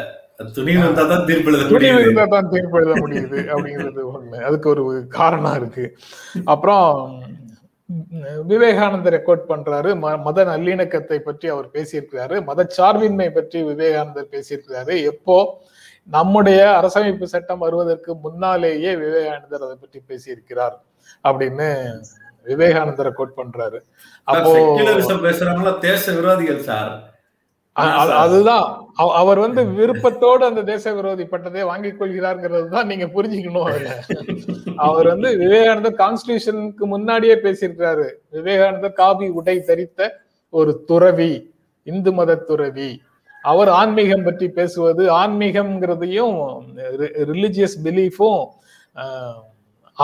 துணி 0.56 0.72
வந்தா 0.82 1.02
தான் 1.10 1.26
தீர்ப்பு 1.28 1.50
எழுத 1.50 1.66
துணிவு 1.72 1.98
இருந்தா 2.04 2.24
தான் 2.34 2.48
தீர்ப்பு 2.52 2.78
எழுத 2.80 2.94
முடியுது 3.02 3.38
அப்படிங்கிறது 3.54 4.02
ஒண்ணு. 4.14 4.38
அதுக்கு 4.48 4.68
ஒரு 4.74 4.84
காரணம் 5.18 5.56
இருக்கு. 5.60 5.84
அப்புறம் 6.52 6.88
விவேகானந்தரை 8.50 9.18
கோட் 9.26 9.50
பண்றாரு. 9.50 9.90
மத 10.26 10.44
நல்லிணக்கத்தை 10.50 11.18
பற்றி 11.26 11.46
அவர் 11.54 11.68
பேசியிருக்கிறாரு. 11.76 12.36
மதச்சார்பின்மை 12.48 13.28
பற்றி 13.38 13.58
விவேகானந்தர் 13.70 14.32
பேசியிருக்கிறாரு. 14.34 14.94
எப்போ? 15.12 15.36
நம்முடைய 16.08 16.60
அரசமைப்பு 16.78 17.26
சட்டம் 17.34 17.64
வருவதற்கு 17.64 18.10
முன்னாலேயே 18.24 18.92
விவேகானந்தர் 19.04 19.66
அதை 19.66 19.76
பற்றி 19.82 20.00
பேசியிருக்கிறார் 20.10 20.76
அப்படின்னு 21.24 21.68
விவேகானந்தரை 22.44 23.10
கோட் 23.10 23.32
பண்றாரு. 23.36 23.80
அப்போ 24.24 24.58
பேசுறவங்களா 25.14 25.78
தேச 25.78 26.12
விரோதிகள் 26.12 26.58
சார். 26.58 27.10
அதுதான். 28.16 28.86
அவ- 28.94 29.14
அவர் 29.14 29.38
வந்து 29.38 29.64
விருப்பத்தோடு 29.64 30.44
அந்த 30.44 30.62
தேச 30.62 30.92
விரோதி 30.92 31.24
பட்டத்தை 31.24 31.62
வாங்கிக் 31.62 32.02
கொள்கிறார்ங்கிறது 32.02 32.68
தான் 32.68 32.86
நீங்க 32.86 33.04
புரிஞ்சுக்கணும் 33.04 33.62
அதுல 33.62 34.04
அவர் 34.76 35.06
வந்து 35.06 35.36
விவேகானந்தர் 35.36 35.94
கான்ஸ்டிடியூஷனுக்கு 35.94 36.76
முன்னாடியே 36.76 37.34
பேசியிருக்கிறாரு. 37.34 38.10
விவேகானந்தர் 38.30 38.92
காவி 38.92 39.28
உடை 39.28 39.64
தரித்த 39.66 40.08
ஒரு 40.50 40.82
துறவி 40.86 41.54
இந்து 41.82 42.12
மத 42.12 42.34
துறவி. 42.34 43.02
அவர் 43.42 43.68
ஆன்மீகம் 43.68 44.24
பற்றி 44.24 44.48
பேசுவது 44.48 45.12
ஆன்மீகம்ங்கிறதையும் 45.12 46.60
ரிலிஜியஸ் 47.16 47.76
பிலீஃபும் 47.84 48.46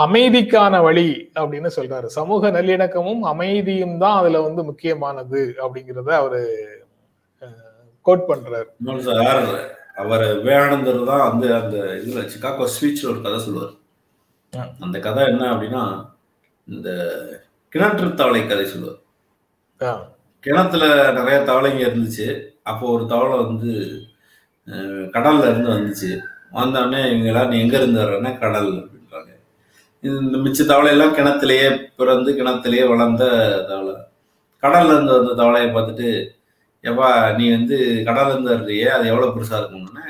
அமைதிக்கான 0.03 0.81
வழி 0.81 1.07
அப்படின்னு 1.35 1.69
சொல்றாரு. 1.75 2.07
சமூக 2.17 2.51
நல்லிணக்கமும் 2.51 3.23
அமைதியும் 3.23 3.97
தான் 3.97 4.17
அதுல 4.19 4.41
வந்து 4.41 4.63
முக்கியமானது 4.63 5.41
அப்படிங்கிறத 5.63 6.09
அவரு 6.21 6.41
கோட் 8.05 8.29
பண்றாரு. 8.29 8.67
சார் 9.07 9.41
அவர் 9.95 10.25
விவேகானந்தர் 10.37 10.99
தான் 11.05 11.29
வந்து 11.29 11.47
அந்த 11.55 11.77
இதுல 11.99 12.21
சிகாகோ 12.33 12.67
ஸ்பீச்ல 12.75 13.09
ஒரு 13.11 13.21
கதை 13.21 13.39
சொல்லுவார். 13.39 13.73
அந்த 14.79 14.99
கதை 14.99 15.23
என்ன 15.27 15.43
அப்படின்னா 15.53 15.83
இந்த 16.67 16.89
கிணற்று 17.73 18.13
தவளை 18.13 18.41
கதை 18.47 18.65
சொல்லுவார். 18.65 18.99
ஆ, 19.81 19.91
கிணத்துல 20.43 20.83
நிறைய 21.11 21.39
தவளைங்க 21.39 21.83
இருந்துச்சு. 21.87 22.27
அப்போ 22.63 22.85
ஒரு 22.91 23.05
தவளை 23.07 23.37
வந்து 23.45 23.71
கடல்ல 25.13 25.49
இருந்து 25.49 25.69
வந்துச்சு. 25.69 26.09
வந்தோடனே 26.53 27.01
இவங்க 27.09 27.27
எல்லாம் 27.27 27.49
நீ 27.49 27.59
எங்க 27.59 27.77
இருந்து 27.77 28.01
வர்றேன்னா 28.01 28.39
கடல் 28.39 28.71
இந்த 30.03 30.37
மிச்ச 30.37 30.65
தவளை 30.65 30.91
எல்லாம் 30.91 31.15
கிணத்துலயே 31.15 31.65
பிறந்து 31.95 32.31
கிணத்துலயே 32.31 32.83
வளர்ந்த 32.87 33.23
தவளை. 33.69 33.95
கடல்ல 34.63 34.93
இருந்து 34.93 35.11
வந்த 35.17 35.31
தவளையை 35.41 35.67
பார்த்துட்டு 35.75 36.09
எப்பா 36.83 37.07
நீ 37.37 37.45
வந்து 37.55 37.77
கடல்ல 38.07 38.33
இருந்து 38.33 38.51
வர்றியே 38.55 38.87
அது 38.95 39.07
எவ்வளவு 39.07 39.33
பெருசா 39.35 39.57
இருக்கும்னு 39.59 40.05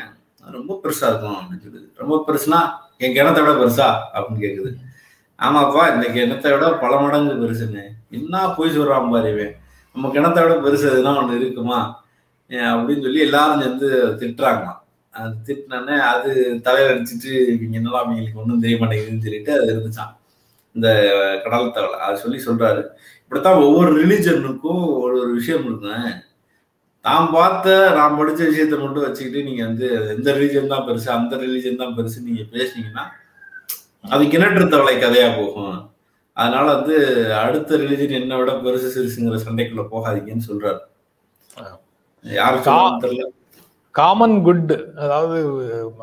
ரொம்ப 0.57 0.79
பெருசா 0.83 1.07
இருக்கும் 1.09 1.37
அப்படின்னு 1.39 1.63
சொல்லுது. 1.65 1.87
ரொம்ப 2.01 2.15
பெருசுனா 2.27 2.59
என் 2.97 3.15
கிணத்தை 3.15 3.41
விட 3.41 3.53
பெருசா? 3.61 3.87
அப்படின்னு 4.13 4.43
கேக்குது. 4.45 4.71
ஆமாப்பா 5.39 5.83
இந்த 5.95 6.05
கிணத்தை 6.15 6.49
விட 6.53 6.65
பல 6.83 6.93
மடங்கு 6.99 7.33
பெருசுன்னு. 7.43 7.83
என்ன 8.17 8.53
போய் 8.57 8.75
சொல்றான் 8.77 9.11
பாருவேன் 9.13 9.53
நம்ம 9.95 10.11
கிணத்தை 10.15 10.41
விட 10.43 10.55
பெருசு 10.65 10.85
எதுனா 10.93 11.13
ஒண்ணு 11.21 11.39
இருக்குமா? 11.41 11.79
அப்படின்னு 12.49 13.05
சொல்லி 13.07 13.19
எல்லாரும் 13.19 13.61
சேர்ந்து 13.61 13.89
திட்டுறாங்களாம். 14.19 14.78
அது 15.19 15.33
திட்டினோடனே 15.47 15.95
அது 16.11 16.29
தலையில 16.65 16.93
அடிச்சிட்டு 16.93 17.31
இவங்க 17.55 17.77
என்னடா 17.79 18.01
அவங்களுக்கு 18.03 18.41
ஒன்றும் 18.43 18.63
தெரிய 18.63 18.77
மாட்டேங்குதுன்னு 18.81 19.25
சொல்லிட்டு 19.27 19.53
அது 19.57 19.69
இருந்துச்சான் 19.73 20.13
இந்த 20.75 20.87
கடல் 21.43 21.75
தவளை 21.75 21.97
அது 22.07 22.21
சொல்லி 22.23 22.39
சொல்றாரு. 22.47 22.81
இப்படித்தான் 23.23 23.61
ஒவ்வொரு 23.67 23.91
ரிலிஜனுக்கும் 24.01 24.83
ஒரு 25.03 25.15
ஒரு 25.23 25.31
விஷயம் 25.39 25.65
இருக்குங்க. 25.67 25.95
தாம் 27.05 27.31
பார்த்த 27.35 27.75
நான் 27.97 28.17
படிச்ச 28.19 28.39
விஷயத்த 28.49 28.77
மட்டும் 28.81 29.05
வச்சுக்கிட்டு 29.05 29.41
நீங்க 29.47 29.61
வந்து 29.67 29.87
எந்த 30.15 30.29
ரிலீஜன் 30.37 30.71
தான் 30.73 30.85
பெருசு 30.87 31.09
அந்த 31.17 31.35
ரிலீஜன் 31.43 31.81
தான் 31.81 31.95
பெருசு 31.97 32.25
நீங்க 32.27 32.43
பேசுனீங்கன்னா 32.55 33.05
அது 34.15 34.23
கிணற்று 34.33 34.65
தவளை 34.73 34.95
கதையா 35.03 35.29
போகும். 35.37 35.77
அதனால 36.37 36.65
வந்து 36.77 36.95
அடுத்த 37.43 37.77
ரிலீஜன் 37.83 38.19
என்ன 38.21 38.35
விட 38.41 38.51
பெருசு 38.65 38.89
சிறுசுங்கிற 38.95 39.39
சண்டைக்குள்ள 39.45 39.85
போகாதீங்கன்னு 39.93 40.47
சொல்றாரு. 40.49 40.81
யாரும் 42.25 42.65
சொல்லுவாங்கன்னு 42.67 43.03
தெரியல. 43.05 43.27
காமன் 43.95 44.37
குட் 44.43 44.73
அதாவது 45.01 45.39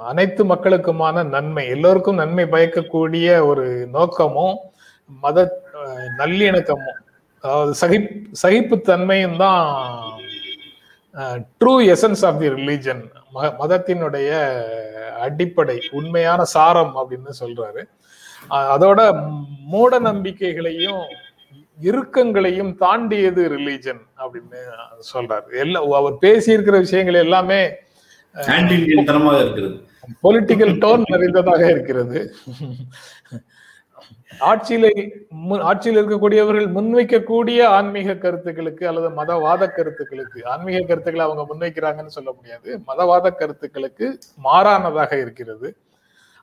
அனைத்து 0.05 0.43
மக்களுக்குமான 0.45 1.25
நன்மை 1.35 1.65
எல்லோருக்கும் 1.75 2.21
நன்மை 2.23 2.45
பயக்கக்கூடிய 2.55 3.27
ஒரு 3.47 3.67
நோக்கமும் 3.97 4.57
மத 5.23 5.45
நல்லிணக்கமும் 6.19 7.01
அதாவது 7.45 7.73
சகிப் 7.83 8.11
சகிப்புத்தன்மையும் 8.43 9.37
தான் 9.37 9.63
true 11.61 11.75
essence 11.95 12.25
of 12.29 12.41
the 12.43 12.49
religion 12.57 13.03
மதத்தினுடைய 13.61 14.31
அடிப்படை 15.27 15.77
உண்மையான 15.99 16.41
சாரம் 16.55 16.95
அப்படின்னு 17.01 17.33
சொல்றாரு. 17.43 17.83
அதோட 18.73 19.01
மூட 19.73 19.99
நம்பிக்கைகளையும் 20.09 21.05
இறுக்கங்களையும் 21.89 22.73
தாண்டியது 22.85 23.43
ரிலீஜன் 23.57 24.03
அப்படின்னு 24.23 24.61
சொல்றாரு. 25.13 25.49
எல்லாம் 25.65 25.91
அவர் 26.01 26.23
பேசியிருக்கிற 26.27 26.79
விஷயங்கள் 26.87 27.23
எல்லாமே 27.25 27.61
பொலிட்டிக்கல் 30.25 30.75
டோன் 30.83 31.05
நிறைந்ததாக 31.13 31.63
இருக்கிறது. 31.75 32.19
ஆட்சியில 34.49 34.87
ஆட்சியில் 35.69 35.99
இருக்கக்கூடியவர்கள் 36.01 36.67
முன்வைக்கக்கூடிய 36.77 37.61
ஆன்மீக 37.77 38.17
கருத்துக்களுக்கு 38.25 38.85
அல்லது 38.89 39.09
மதவாத 39.21 39.69
கருத்துக்களுக்கு 39.77 40.39
ஆன்மீக 40.53 40.81
கருத்துக்களை 40.89 41.25
அவங்க 41.27 41.45
முன்வைக்கிறாங்கன்னு 41.51 42.17
சொல்ல 42.19 42.31
முடியாது. 42.39 42.69
மதவாத 42.89 43.33
கருத்துக்களுக்கு 43.41 44.09
மாறானதாக 44.49 45.13
இருக்கிறது. 45.25 45.69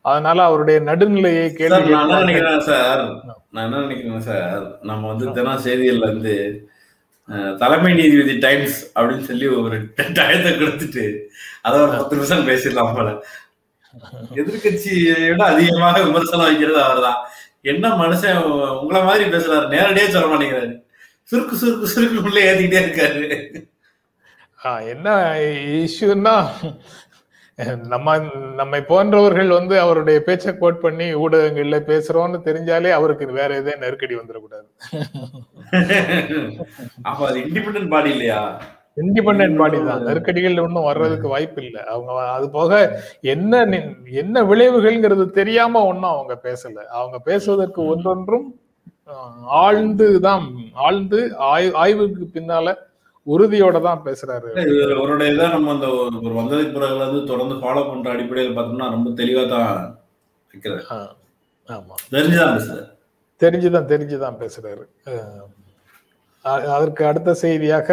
அதனால 0.05 0.39
அவருடைய 0.43 0.77
நடுநிலையை 0.81 1.47
கேள்வி 1.53 1.91
நான் 1.91 2.05
என்ன. 2.05 2.19
நினைக்கிறேன் 2.19 2.65
சார் 2.67 3.03
நான் 3.51 3.65
என்ன 3.65 3.81
நினைக்கிறேன் 3.81 4.25
சார் 4.25 4.57
நம்ம 4.81 5.07
வந்து 5.07 5.25
தினம் 5.31 5.63
செய்திகள்ல 5.65 6.07
இருந்து 6.07 6.35
அஹ், 7.29 7.53
தலைமை 7.57 7.91
நீதிபதி 7.93 8.33
டைம்ஸ் 8.39 8.77
அப்படின்னு 8.95 9.27
சொல்லி 9.27 9.45
ஒரு 9.59 9.77
டயத்தை 10.17 10.51
கொடுத்துட்டு 10.53 11.05
அதை 11.61 11.75
ஒரு 11.81 11.91
பத்து 11.93 12.15
நிமிஷம் 12.15 12.47
பேசிடலாம் 12.47 12.95
போல. 12.95 13.09
எதிர்கட்சியை 14.35 14.97
விட 15.25 15.43
அதிகமாக 15.45 16.01
விமர்சனம் 16.03 16.45
வைக்கிறது 16.45 16.79
அவர்தான். 16.83 17.19
என்ன 17.63 17.87
மனுஷன் 17.97 18.39
உங்களை 18.77 19.01
மாதிரி 19.03 19.25
பேசுறாரு? 19.29 19.65
நேரடியே 19.69 20.07
சொல்ல 20.07 20.27
மாட்டேங்கிறாரு. 20.27 20.73
சுருக்கு 21.29 21.55
சுருக்கு 21.57 21.87
சுருக்கு 21.93 22.23
உள்ள 22.23 22.39
ஏத்திக்கிட்டே 22.41 22.81
இருக்காரு. 22.83 23.21
என்ன 24.89 25.07
இஷ்யூன்னா 25.79 26.35
நம்ம 27.93 28.17
நம்மை 28.59 28.83
போன்றவர்கள் 28.83 29.57
வந்து 29.57 29.79
அவருடைய 29.79 30.19
பேச்சை 30.27 30.55
கோட் 30.55 30.79
பண்ணி 30.79 31.15
ஊடகங்கள்ல 31.15 31.77
பேசுறோம்னு 31.89 32.39
தெரிஞ்சாலே 32.47 32.89
அவருக்கு 32.97 33.25
வேற 33.39 33.61
எதே 33.61 33.73
நெருக்கடி 33.83 34.15
வந்துடக்கூடாது. 34.19 34.67
அப்ப 37.09 37.29
அது 37.29 37.39
இண்டிபெண்டன்ட் 37.45 37.93
பாடி 37.93 38.09
இல்லையா? 38.15 38.41
இண்டிபெண்டன்ட் 38.97 39.59
பாடி 39.61 39.83
தான். 39.83 40.03
நெருக்கடிகள் 40.09 40.65
ஒன்றும் 40.65 40.83
வர்றதுக்கு 40.83 41.27
வாய்ப்பு 41.27 41.63
இல்லை. 41.63 41.81
அவங்க 41.93 42.11
அது 42.35 42.51
போக 42.51 43.01
என்ன 43.33 43.63
என்ன 44.23 44.43
விளைவுகள்ங்கிறது 44.51 45.25
தெரியாம 45.39 45.83
ஒன்றும் 45.91 46.13
அவங்க 46.15 46.35
பேசல. 46.47 46.77
அவங்க 46.97 47.19
பேசுவதற்கு 47.29 47.81
ஒன்றொன்றும் 47.93 48.47
ஆழ்ந்து 49.61 50.21
தான் 50.21 50.43
ஆழ்ந்து 50.85 51.19
ஆய்- 51.49 51.73
ஆய்வுக்கு 51.81 52.23
பின்னால 52.35 52.67
உறுதியோட 53.27 53.81
தான் 53.81 54.01
பேசுறாரு. 54.05 54.95
அவருடைய 54.95 55.33
இதான் 55.33 55.49
நம்ம 55.49 55.73
அந்த 55.73 55.87
ஒரு 55.87 56.29
வந்ததுக்கு 56.29 56.73
பிறகு 56.73 56.95
வந்து 56.95 57.25
தொடர்ந்து 57.25 57.55
ஃபாலோ 57.55 57.87
பண்ற 57.87 58.11
அடிப்படையில் 58.11 58.57
பார்த்தோம்னா 58.57 58.89
ரொம்ப 58.89 59.09
தெளிவா 59.09 59.49
தான் 59.49 59.99
வைக்கிறாரு. 60.51 61.07
ஆமா. 61.67 61.93
தெரிஞ்சுதான் 62.11 62.55
பேசுறாரு. 62.55 62.91
தெரிஞ்சுதான் 63.39 63.85
தெரிஞ்சுதான் 63.85 64.49
பேசுறாரு. 64.49 64.85
அதற்கு 66.41 67.05
அடுத்த 67.05 67.33
செய்தியாக 67.33 67.91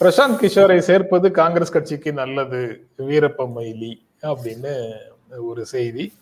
பிரசாந்த் 0.00 0.40
கிஷோரை 0.40 0.78
சேர்ப்பது 0.78 1.30
காங்கிரஸ் 1.30 1.72
கட்சிக்கு 1.72 2.12
நல்லது 2.12 2.86
வீரப்ப 2.98 3.50
மொய்லி 3.56 3.92
அப்படின்னு 4.22 4.92
ஒரு 5.38 5.66
செய்தி. 5.66 6.12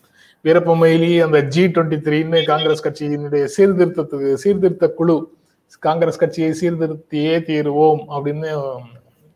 வீரப்ப 0.43 0.73
மொய்லி 0.75 1.23
அந்த 1.23 1.41
ஜி 1.41 1.65
டுவெண்ட்டி 1.65 1.97
த்ரீன்னு 1.99 2.45
காங்கிரஸ் 2.45 2.87
கட்சியினுடைய 2.87 3.47
சீர்திருத்தத்துக்கு 3.57 4.33
சீர்திருத்த 4.33 4.89
குழு 4.89 5.33
காங்கிரஸ் 5.79 6.17
கட்சியை 6.17 6.51
சீர்திருத்தியே 6.61 7.35
தீருவோம் 7.49 8.01
அப்படின்னு 8.15 8.51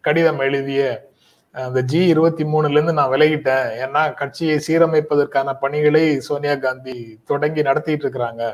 கடிதம் 0.02 0.40
எழுதிய 0.40 1.12
அந்த 1.52 1.82
ஜி 1.82 2.08
இருபத்தி 2.08 2.44
மூணுல 2.44 2.72
இருந்து 2.72 2.94
நான் 2.94 3.10
விலகிட்டேன். 3.10 3.68
ஏன்னா 3.84 4.14
கட்சியை 4.14 4.60
சீரமைப்பதற்கான 4.68 5.54
பணிகளை 5.60 6.20
சோனியா 6.20 6.56
காந்தி 6.56 7.20
தொடங்கி 7.26 7.62
நடத்திட்டு 7.62 8.10
இருக்கிறாங்க. 8.10 8.54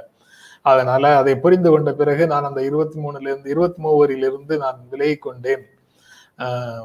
அதனால 0.62 1.18
அதை 1.18 1.36
புரிந்து 1.36 1.70
கொண்ட 1.70 1.94
பிறகு 1.94 2.28
நான் 2.28 2.44
அந்த 2.44 2.64
இருபத்தி 2.64 3.00
மூணுல 3.00 3.22
இருந்து 3.22 3.50
இருபத்தி 3.50 3.84
மூவரிலிருந்து 3.84 4.58
நான் 4.58 4.88
விலகி 4.90 5.16
கொண்டேன் 5.16 5.66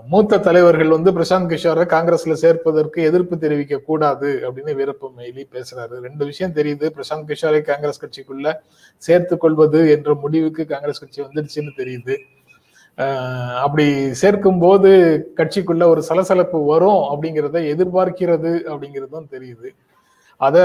மூத்த 0.06 0.38
தலைவர்கள் 0.38 0.88
வந்து 0.88 1.10
பிரசாந்த் 1.12 1.50
கிஷோரை 1.52 1.84
காங்கிரஸ்ல 1.92 2.34
சேர்ப்பதற்கு 2.42 2.98
எதிர்ப்பு 3.08 3.38
தெரிவிக்க 3.38 3.78
கூடாது 3.78 4.28
அப்படின்னு 4.48 4.72
வீரப்ப 4.80 5.10
மெய்லி 5.16 5.44
பேசுறாரு. 5.54 5.96
ரெண்டு 6.06 6.24
விஷயம் 6.24 6.52
தெரியுது. 6.52 6.90
பிரசாந்த் 6.96 7.30
கிஷோரை 7.30 7.60
காங்கிரஸ் 7.62 8.02
கட்சிக்குள்ள 8.04 8.54
சேர்த்து 8.96 9.36
கொள்வது 9.36 9.90
என்ற 9.90 10.14
முடிவுக்கு 10.14 10.66
காங்கிரஸ் 10.66 11.00
கட்சி 11.00 11.22
வந்துடுச்சுன்னு 11.22 11.72
தெரியுது. 11.76 12.16
அப்படி 13.64 14.14
சேர்க்கும் 14.22 14.58
போது 14.58 14.90
கட்சிக்குள்ள 15.36 15.84
ஒரு 15.84 16.02
சலசலப்பு 16.02 16.64
வரும் 16.64 17.02
அப்படிங்கிறத 17.10 17.58
எதிர்பார்க்கிறது 17.74 18.52
அப்படிங்கிறதும் 18.72 19.30
தெரியுது. 19.34 19.68
அத 20.36 20.58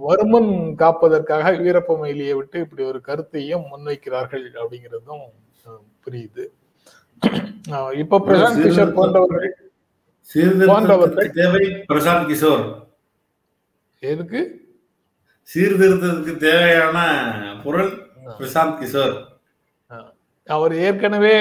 வருமன் 0.00 0.50
காப்பதற்காக 0.78 1.50
வீரப்ப 1.50 1.96
மெயிலியை 2.02 2.34
விட்டு 2.34 2.60
இப்படி 2.60 2.82
ஒரு 2.84 3.00
கருத்தையும் 3.00 3.64
முன்வைக்கிறார்கள் 3.72 4.46
அப்படிங்கிறதும் 4.60 5.26
புரியுது. 6.04 6.44
இப்ப 8.00 8.18
பிரசாந்த் 8.26 8.64
கிஷோர் 8.64 8.92
போன்றவர்கள் 10.66 11.30
தேவை 11.38 11.64
பிரசாந்த் 11.92 12.28
கிஷோர். 12.30 12.64
எதுக்கு? 13.98 14.40
சீர்திருத்தத்துக்கு 15.54 16.34
தேவையான 16.36 16.98
பொருள் 17.64 17.90
பிரசாந்த் 18.38 18.78
கிஷோர். 18.80 19.16
அவர் 20.46 20.74
ஏற்கனவே 20.74 21.34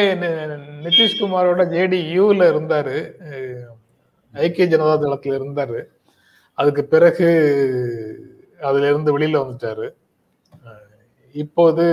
நிதிஷ்குமாரோட 0.86 1.62
ஜேடி 1.74 2.00
யூல 2.18 2.42
இருந்தாரு. 2.54 2.98
ஐக்கிய 4.34 4.66
ஜனதா 4.68 4.96
தளத்துல 5.02 5.38
இருந்தாரு. 5.40 5.80
அதுக்கு 6.54 6.84
பிறகு 6.86 7.28
அதுல 8.62 8.88
இருந்து 8.88 9.20
வெளியில 9.20 9.38
வந்துட்டாரு. 9.46 9.88
இப்போது 11.32 11.84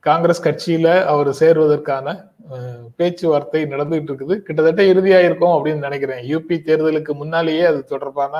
காங்கிரஸ் 0.00 0.44
கட்சியில 0.46 0.86
அவர் 1.04 1.28
சேர்வதற்கான 1.28 2.29
பேச்சுவார்த்தை 2.98 3.60
நடந்துகிட்டு 3.72 4.10
இருக்குது 4.10 4.36
கிட்டத்தட்ட 4.46 4.82
இறுதியாயிருக்கும் 4.92 5.54
அப்படின்னு 5.56 5.86
நினைக்கிறேன். 5.86 6.22
யூபி 6.30 6.56
தேர்தலுக்கு 6.68 7.12
முன்னாலேயே 7.22 7.64
அது 7.70 7.80
தொடர்பான 7.92 8.34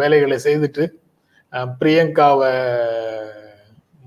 வேலைகளை 0.00 0.38
செய்துட்டு 0.44 0.86
பிரியங்காவை 1.80 2.50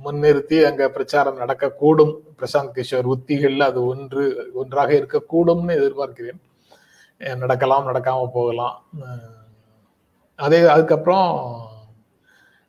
முன்னிறுத்தி 0.06 0.58
அங்க 0.70 0.84
பிரச்சாரம் 0.96 1.42
நடக்கக்கூடும். 1.42 2.14
பிரசாந்த் 2.40 2.76
கிஷோர் 2.78 3.08
உத்திகள்ல 3.14 3.68
அது 3.72 3.82
ஒன்று 3.92 4.24
ஒன்றாக 4.62 4.92
இருக்கக்கூடும்னு 5.02 5.78
எதிர்பார்க்கிறேன். 5.80 6.40
நடக்கலாம் 7.44 7.88
நடக்காம 7.90 8.28
போகலாம். 8.38 8.78
அதே 10.40 10.60
அதுக்கப்புறம் 10.76 11.30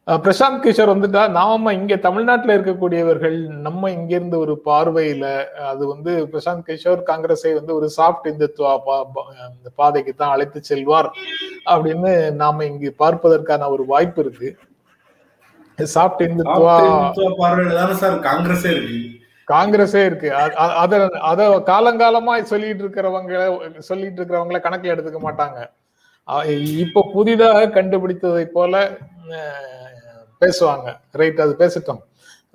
பிரசாந்த் 0.08 0.62
கிஷோர் 0.64 0.90
வந்துட்டா 0.92 1.20
நாம 1.36 1.72
இங்க 1.72 1.94
தமிழ்நாட்டுல 2.06 2.54
இருக்கக்கூடியவர்கள் 2.56 3.36
நம்ம 3.66 3.90
இங்கிருந்து 3.90 4.36
ஒரு 4.44 4.54
பார்வையில 4.66 5.26
அது 5.70 5.82
வந்து 5.92 6.12
பிரசாந்த் 6.32 6.66
கிஷோர் 6.66 7.00
காங்கிரஸை 7.10 7.52
வந்து 7.58 7.72
ஒரு 7.78 7.86
சாஃப்ட் 7.96 8.28
இந்துத்துவா 8.32 8.72
பாதைக்கு 9.80 10.12
தான் 10.14 10.34
அழைத்து 10.34 10.60
செல்வார் 10.70 11.08
அப்படின்னு 11.72 12.12
நாம 12.42 12.64
இங்கு 12.70 12.90
பார்ப்பதற்கான 13.02 13.68
ஒரு 13.76 13.86
வாய்ப்பு 13.92 14.22
இருக்கு. 14.24 14.50
சாஃப்ட் 15.78 16.22
இந்துத்துவா 16.28 16.76
சார் 18.02 18.18
காங்கிரஸே 18.28 18.70
இருக்கு. 18.74 18.98
காங்கிரஸே 19.48 20.02
இருக்கு. 20.08 20.28
அத 20.82 21.00
அத 21.30 21.48
காலங்காலமா 21.72 22.34
சொல்லிட்டு 22.52 22.84
இருக்கிறவங்க 22.84 23.32
சொல்லிட்டு 23.88 24.20
இருக்கிறவங்கள 24.20 24.60
கணக்குல 24.66 24.94
எடுத்துக்க 24.96 25.22
மாட்டாங்க. 25.26 25.58
இப்போ 26.84 27.00
புதிதாக 27.16 27.66
கண்டுபிடித்ததை 27.78 28.44
போல 28.58 28.74
பேசுவாங்க. 30.40 30.88
ரைட் 31.20 31.44
அது 31.44 31.54
பேசட்டும். 31.62 32.02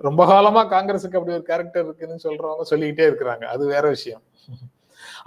ரொம்ப 0.08 0.22
காலமா 0.32 0.62
காங்கிரஸுக்கு 0.74 1.18
அப்படி 1.20 1.36
ஒரு 1.38 1.46
கேரக்டர் 1.50 1.86
இருக்குன்னு 1.86 2.26
சொல்றவங்க 2.26 2.65
சொல்லிக்கிட்டே 2.72 3.08
இருக்கிறாங்க. 3.10 3.46
அது 3.54 3.63
வேற 3.74 3.86
விஷயம். 3.96 4.24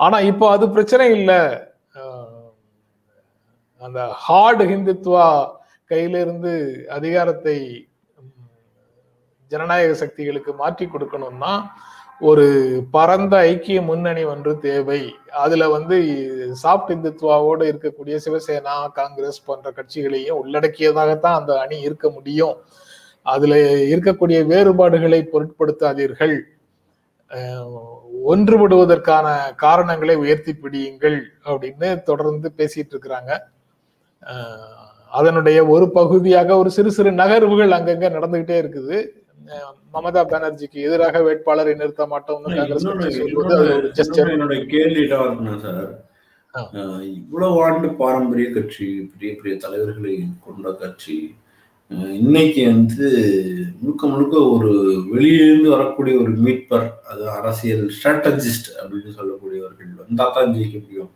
ஆனா 0.05 0.19
இப்போ 0.31 0.47
அது 0.55 0.65
பிரச்சனை 0.77 1.07
இல்லை. 1.19 1.41
அந்த 3.83 4.01
ஹார்டு 4.25 4.65
ஹிந்துத்வா 4.73 5.27
கையில 5.91 6.21
இருந்து 6.25 6.53
அதிகாரத்தை 6.97 7.57
உம், 8.19 8.51
ஜனநாயக 9.51 9.95
சக்திகளுக்கு 10.03 10.53
மாற்றி 10.61 10.87
கொடுக்கணும்னா 10.87 11.53
ஒரு 12.29 12.45
பரந்த 12.95 13.35
ஐக்கிய 13.51 13.79
முன்னணி 13.83 14.23
ஒன்று 14.33 14.53
தேவை. 14.65 15.01
அதுல 15.45 15.69
வந்து 15.75 15.97
சாப்ட் 16.63 16.93
இந்துத்துவாவோடு 16.95 17.65
இருக்கக்கூடிய 17.71 18.17
சிவசேனா 18.25 18.75
காங்கிரஸ் 18.99 19.45
போன்ற 19.47 19.71
கட்சிகளையும் 19.71 20.41
உள்ளடக்கியதாகத்தான் 20.43 21.39
அந்த 21.41 21.53
அணி 21.61 21.79
இருக்க 21.81 22.07
முடியும். 22.11 22.57
அதுல 23.23 23.55
இருக்கக்கூடிய 23.93 24.39
வேறுபாடுகளை 24.53 25.21
பொருட்படுத்தாதீர்கள். 25.33 26.37
ஒன்றுபடுவதற்கான 28.33 29.27
காரணங்களை 29.65 30.15
உயர்த்தி 30.25 30.53
பிடியுங்கள் 30.55 31.19
அப்படின்னு 31.51 31.89
தொடர்ந்து 32.03 32.49
பேசிட்டு 32.59 32.93
இருக்கிறாங்க. 32.95 33.33
அதனுடைய 35.21 35.59
ஒரு 35.75 35.87
பகுதியாக 35.99 36.57
ஒரு 36.57 36.71
சிறு 36.71 36.91
சிறு 36.97 37.11
நகர்வுகள் 37.23 37.77
அங்கங்க 37.79 38.07
நடந்துகிட்டே 38.17 38.57
இருக்குது. 38.63 38.99
மமதா 39.95 40.23
பானர்ஜிக்கு 40.25 40.79
எதிராக 40.81 41.23
வேட்பாளரை 41.23 41.75
நிறுத்த 41.75 42.07
மாட்டோம்னு 42.07 42.57
காங்கிரஸ் 42.57 42.87
என்னோட 44.35 44.57
கேள்வி 44.67 45.05
சார் 45.09 45.93
இவ்வளவு 47.13 47.61
ஆண்டு 47.63 47.89
பாரம்பரிய 47.97 48.49
கட்சி 48.51 48.87
பெரிய 49.13 49.31
பெரிய 49.39 49.55
தலைவர்களை 49.57 50.15
கொண்ட 50.41 50.73
கட்சி 50.75 51.17
இன்னைக்கு 52.19 52.63
வந்து 52.69 53.07
முழுக்க 53.81 54.07
முழுக்க 54.07 54.37
ஒரு 54.49 54.71
வெளியிலிருந்து 55.11 55.69
வரக்கூடிய 55.71 56.15
ஒரு 56.21 56.33
மீட்பர் 56.39 56.87
அது 57.05 57.25
அரசியல் 57.31 57.85
ஸ்ட்ராட்டஜிஸ்ட் 57.97 58.71
அப்படின்னு 58.79 59.17
சொல்லக்கூடியவர்கள் 59.17 59.91
வந்தா 60.01 60.27
தான் 60.29 60.55
ஜெயிக்க 60.55 60.77
முடியும் 60.79 61.11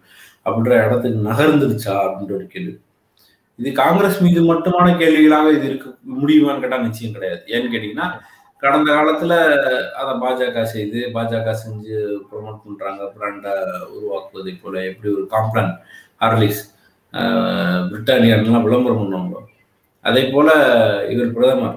அப்படின்ற 0.46 0.74
இடத்துக்கு 0.84 1.20
நகர்ந்துருச்சா 1.28 1.94
அப்படின்ற 2.02 2.34
ஒரு 2.34 2.46
கேள்வி. 2.46 2.74
இது 3.58 3.70
காங்கிரஸ் 3.82 4.18
மீது 4.24 4.40
மட்டுமான 4.50 4.86
கேள்விகளாக 5.02 5.52
இது 5.56 5.66
இருக்க 5.70 5.86
முடியுமான்னு 6.20 6.62
கேட்டால் 6.62 6.86
நிச்சயம் 6.86 7.14
கிடையாது. 7.16 7.42
ஏன்னு 7.54 7.72
கேட்டீங்கன்னா 7.72 8.08
கடந்த 8.62 8.88
காலத்துல 8.96 9.32
அதை 10.00 10.12
பாஜக 10.22 10.62
செய்து 10.74 11.00
பாஜக 11.14 11.52
செஞ்சு 11.64 11.96
ப்ரொமோட் 12.28 12.62
பண்றாங்க 12.64 13.02
பிராண்டை 13.16 13.52
உருவாக்குவதை 13.96 14.54
போல 14.62 14.84
எப்படி 14.90 15.08
ஒரு 15.16 15.26
காம்ப்ளான் 15.34 15.72
ஹார்லிஸ் 16.22 16.62
பிரிட்டானியர்லாம் 17.90 18.66
விளம்பரம் 18.66 19.00
பண்ணுவாங்களோ? 19.00 19.42
அதே 20.04 20.22
போல 20.34 20.48
இவர் 21.12 21.34
பிரதமர் 21.36 21.76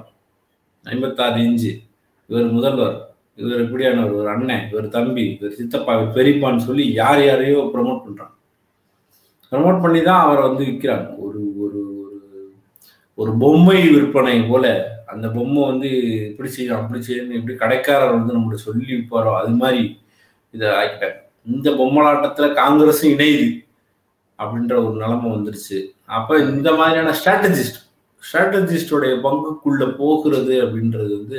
ஐம்பத்தாறு 0.86 1.38
இன்ச்சு 1.46 1.72
இவர் 2.30 2.48
முதல்வர் 2.56 2.96
இவர் 3.38 3.62
இப்படியானவர் 3.64 4.18
ஒரு 4.20 4.28
அண்ணன் 4.34 4.64
இவர் 4.72 4.88
தம்பி 4.96 5.24
இவர் 5.36 5.56
சித்தப்பா 5.58 5.92
இவர் 5.96 6.16
பெரியப்பான்னு 6.18 6.66
சொல்லி 6.68 6.84
யார் 7.00 7.20
யாரையோ 7.28 7.60
ப்ரொமோட் 7.74 8.04
பண்றாங்க. 8.04 8.34
ப்ரமோட் 9.52 9.82
பண்ணி 9.84 10.00
தான் 10.08 10.24
அவரை 10.24 10.42
வந்து 10.48 10.64
விற்கிறாங்க 10.68 11.08
ஒரு 11.26 11.40
ஒரு 13.20 13.32
பொம்மை 13.42 13.78
விற்பனை 13.94 14.36
போல 14.50 14.66
அந்த 15.12 15.26
பொம்மை 15.36 15.62
வந்து 15.70 15.88
இப்படி 16.28 16.50
செய்யணும் 16.56 16.80
அப்படி 16.82 17.00
செய்யணும் 17.08 17.38
இப்படி 17.38 17.54
கடைக்காரர் 17.62 18.16
வந்து 18.18 18.34
நம்மளுக்கு 18.36 18.66
சொல்லி 18.68 18.86
விற்பாரோ 18.92 19.32
அது 19.40 19.52
மாதிரி 19.62 19.82
இதை 20.54 20.68
ஆக்கிட்டாங்க. 20.80 21.18
இந்த 21.52 21.68
பொம்மலாட்டத்தில் 21.80 22.56
காங்கிரஸும் 22.60 23.12
இணையுது 23.14 23.48
அப்படின்ற 24.38 24.74
ஒரு 24.84 24.94
நிலைமை 25.02 25.28
வந்துருச்சு. 25.36 25.78
அப்போ 26.18 26.34
இந்த 26.52 26.68
மாதிரியான 26.78 27.14
ஸ்ட்ராட்டஜிஸ்ட் 27.20 27.80
ஸ்ட்ராட்டஜிஸ்டோடைய 28.22 29.14
பங்குக்குள்ள 29.26 29.84
போகிறது 30.00 30.54
அப்படின்றது 30.64 31.12
வந்து 31.20 31.38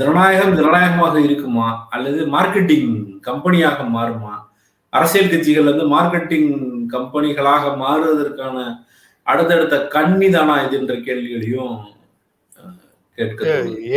ஜனநாயகம் 0.00 0.56
ஜனநாயகமாக 0.58 1.16
இருக்குமா 1.26 1.68
அல்லது 1.94 2.20
மார்க்கெட்டிங் 2.34 2.92
கம்பெனியாக 3.28 3.84
மாறுமா? 3.96 4.34
அரசியல் 4.92 5.32
கட்சிகள் 5.32 5.70
வந்து 5.70 5.86
மார்க்கெட்டிங் 5.94 6.50
கம்பெனிகளாக 6.94 7.72
மாறுவதற்கான 7.84 8.58
அடுத்தடுத்த 9.26 9.76
கண்ணி 9.88 10.28
தானா 10.30 10.56
இதுன்ற 10.64 10.94
கேள்விகளையும் 11.04 11.76
கேட்க. 13.18 13.42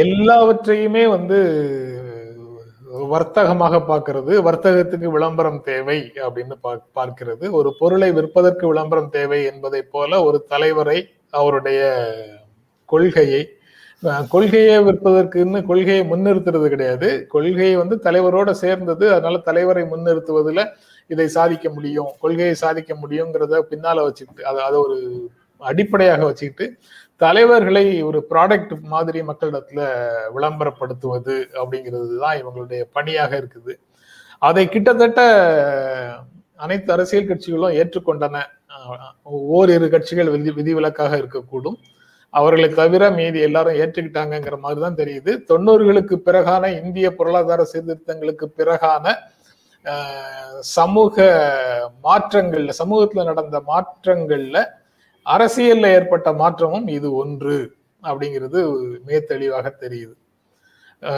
எல்லாவற்றையுமே 0.04 1.04
வந்து 1.08 1.40
வர்த்தகமாக 3.10 3.80
பார்க்கிறது 3.82 4.34
வர்த்தகத்துக்கு 4.42 5.08
விளம்பரம் 5.12 5.62
தேவை 5.62 5.98
அப்படின்னு 6.26 6.56
பார்க்கிறது 6.94 7.46
ஒரு 7.52 7.70
பொருளை 7.80 8.10
விற்பதற்கு 8.12 8.66
விளம்பரம் 8.68 9.10
தேவை 9.10 9.40
என்பதை 9.44 9.82
போல 9.92 10.22
ஒரு 10.24 10.40
தலைவரை 10.48 10.98
அவருடைய 11.30 11.80
கொள்கையை 12.90 13.42
கொள்கையை 14.32 14.78
விற்பதற்குன்னு 14.80 15.60
கொள்கையை 15.66 16.04
முன்னிறுத்துறது 16.08 16.68
கிடையாது 16.70 17.10
கொள்கையை 17.28 17.74
வந்து 17.76 17.96
தலைவரோட 18.04 18.50
சேர்ந்தது 18.62 19.06
அதனால 19.14 19.40
தலைவரை 19.40 19.84
முன்னிறுத்துவதுல 19.90 20.64
இதை 21.14 21.28
சாதிக்க 21.38 21.68
முடியும் 21.76 22.12
கொள்கையை 22.24 22.56
சாதிக்க 22.64 22.94
முடியுங்கிறத 23.04 23.62
பின்னால 23.72 24.04
வச்சுக்கிட்டு 24.08 24.44
அதை 24.52 24.62
அதை 24.68 24.78
ஒரு 24.86 24.98
அடிப்படையாக 25.62 26.22
வச்சுக்கிட்டு 26.30 26.66
தலைவர்களை 27.22 27.86
ஒரு 28.10 28.20
ப்ராடக்ட் 28.32 28.74
மாதிரி 28.94 29.20
மக்களிடத்துல 29.30 29.82
விளம்பரப்படுத்துவது 30.36 31.36
அப்படிங்கிறது 31.60 32.18
தான் 32.24 32.38
இவங்களுடைய 32.42 32.82
பணியாக 32.98 33.32
இருக்குது. 33.42 33.74
அதை 34.48 34.64
கிட்டத்தட்ட 34.76 35.22
அனைத்து 36.66 36.90
அரசியல் 36.96 37.30
கட்சிகளும் 37.30 37.76
ஏற்றுக்கொண்டன. 37.80 38.38
ஓரிரு 39.58 39.88
கட்சிகள் 39.96 40.32
விதி 40.36 40.52
விதிவிலக்காக 40.60 41.14
இருக்கக்கூடும். 41.22 41.78
அவர்களை 42.34 42.70
தவிர 42.80 43.04
மீதி 43.18 43.40
எல்லாரும் 43.48 43.78
ஏற்றுக்கிட்டாங்கங்கிற 43.82 44.56
மாதிரி 44.66 44.80
தான் 44.86 45.00
தெரியுது. 45.02 45.32
தொண்ணூறுகளுக்கு 45.52 46.16
பிறகான 46.28 46.64
இந்திய 46.82 47.08
பொருளாதார 47.20 47.62
சீர்திருத்தங்களுக்கு 47.72 48.48
பிறகான 48.60 49.06
சமூக 50.60 51.24
மாற்றங்கள்ல 52.04 52.70
சமூகத்துல 52.84 53.24
நடந்த 53.24 53.64
மாற்றங்கள்ல 53.68 54.66
அரசியல்ல 55.26 55.86
ஏற்பட்ட 55.86 56.34
மாற்றமும் 56.34 56.88
இது 56.88 57.14
ஒன்று 57.14 57.74
அப்படிங்கிறது 58.04 58.72
மிக 59.06 59.20
தெளிவாக 59.20 59.76
தெரியுது. 59.80 60.14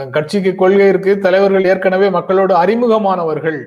கட்சிக்கு 0.09 0.55
கொள்கை 0.55 0.87
இருக்கு. 0.87 1.19
தலைவர்கள் 1.19 1.65
ஏற்கனவே 1.65 2.09
மக்களோடு 2.09 2.55
அறிமுகமானவர்கள். 2.55 3.65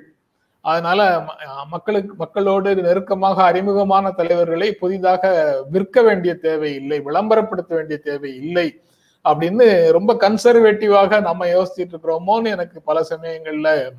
அதனால 0.61 1.19
ம- 1.19 1.67
மக்களுக்கு 1.71 2.15
மக்களோடு 2.15 2.75
நெருக்கமாக 2.77 3.43
அறிமுகமான 3.43 4.11
தலைவர்களை 4.11 4.73
புதிதாக 4.73 5.55
விற்க 5.71 6.03
வேண்டிய 6.03 6.35
தேவை 6.35 6.75
இல்லை 6.75 7.01
விளம்பரப்படுத்த 7.01 7.69
வேண்டிய 7.69 7.99
தேவை 7.99 8.37
இல்லை 8.37 8.81
அப்படின்னு 9.25 9.91
ரொம்ப 9.91 10.15
கன்சர்வேட்டிவாக 10.15 11.21
நம்ம 11.21 11.47
யோசிச்சுட்டு 11.47 11.95
இருக்கிறோமோன்னு 11.95 12.45
எனக்கு 12.45 12.83
பல 12.83 13.07
சமயங்கள்ல 13.11 13.91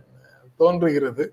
தோன்றுகிறது. 0.60 1.26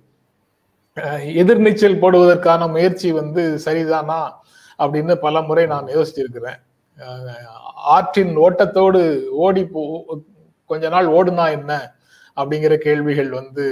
எதிர்நீச்சல் 1.40 2.00
போடுவதற்கான 2.02 2.68
முயற்சி 2.74 3.08
வந்து 3.20 3.42
சரிதானா 3.64 4.20
அப்படின்னு 4.78 5.14
பல 5.24 5.42
முறை 5.48 5.64
நான் 5.72 5.92
யோசிச்சிருக்கிறேன். 5.96 6.60
ஆற்றின் 7.94 8.34
ஓட்டத்தோடு 8.44 9.00
ஓடி 9.44 9.62
போ 9.74 9.82
கொஞ்ச 10.70 10.88
நாள் 10.94 11.08
ஓடுனா 11.18 11.46
என்ன 11.58 11.72
அப்படிங்கிற 12.36 12.74
கேள்விகள் 12.84 13.30
வந்து 13.38 13.64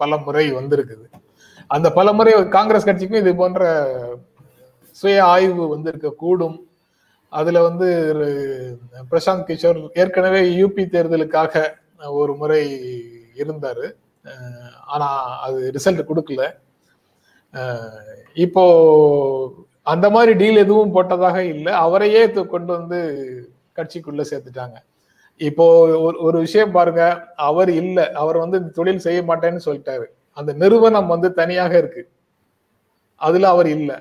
பல 0.00 0.18
முறை 0.26 0.44
வந்திருக்குது. 0.58 1.06
அந்த 1.66 1.88
பல 1.98 2.12
முறை 2.18 2.32
காங்கிரஸ் 2.56 2.88
கட்சிக்கும் 2.88 3.22
இது 3.22 3.32
போன்ற 3.40 3.62
சுய 5.00 5.16
ஆய்வு 5.24 5.64
வந்திருக்க 5.68 6.10
கூடும். 6.22 6.58
அதுல 7.32 7.62
வந்து 7.68 7.88
பிரசாந்த் 9.10 9.48
கிஷோர் 9.48 9.80
ஏற்கனவே 10.00 10.40
யூபி 10.60 10.84
தேர்தலுக்காக 10.94 11.64
ஒரு 12.20 12.34
முறை 12.40 12.62
இருந்தாரு. 13.42 13.86
ஆனால் 14.94 15.20
அது 15.46 15.58
ரிசல்ட் 15.76 16.08
கொடுக்கல. 16.10 16.42
இப்போ 18.46 18.64
அந்த 19.92 20.06
மாதிரி 20.14 20.32
டீல் 20.40 20.62
எதுவும் 20.64 20.94
போட்டதாக 20.96 21.38
இல்லை. 21.54 21.72
அவரையே 21.86 22.22
கொண்டு 22.54 22.70
வந்து 22.78 22.98
கட்சிக்குள்ள 23.78 24.22
சேர்த்துட்டாங்க. 24.30 24.76
இப்போ 25.40 25.64
ஒரு 26.06 26.16
ஒரு 26.26 26.38
விஷயம் 26.46 26.74
பாருங்க. 26.76 27.02
அவர் 27.48 27.70
இல்லை. 27.82 28.04
அவர் 28.22 28.38
வந்து 28.44 28.58
இந்த 28.60 28.70
தொழில் 28.78 29.04
செய்ய 29.06 29.20
மாட்டேன்னு 29.30 29.66
சொல்லிட்டாரு. 29.66 30.06
அந்த 30.36 30.50
நிறுவனம் 30.62 31.12
வந்து 31.14 31.28
தனியாக 31.40 31.72
இருக்கு. 31.82 32.02
அதுல 33.20 33.48
அவர் 33.54 33.68
இல்லை. 33.76 33.96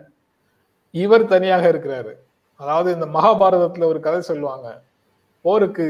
இவர் 1.03 1.31
தனியாக 1.33 1.65
இருக்கிறாரு. 1.71 2.13
அதாவது 2.59 2.89
இந்த 2.95 3.07
மகாபாரதத்துல 3.17 3.87
ஒரு 3.91 3.99
கதை 3.99 4.21
சொல்லுவாங்க. 4.21 4.67
போருக்கு 5.45 5.85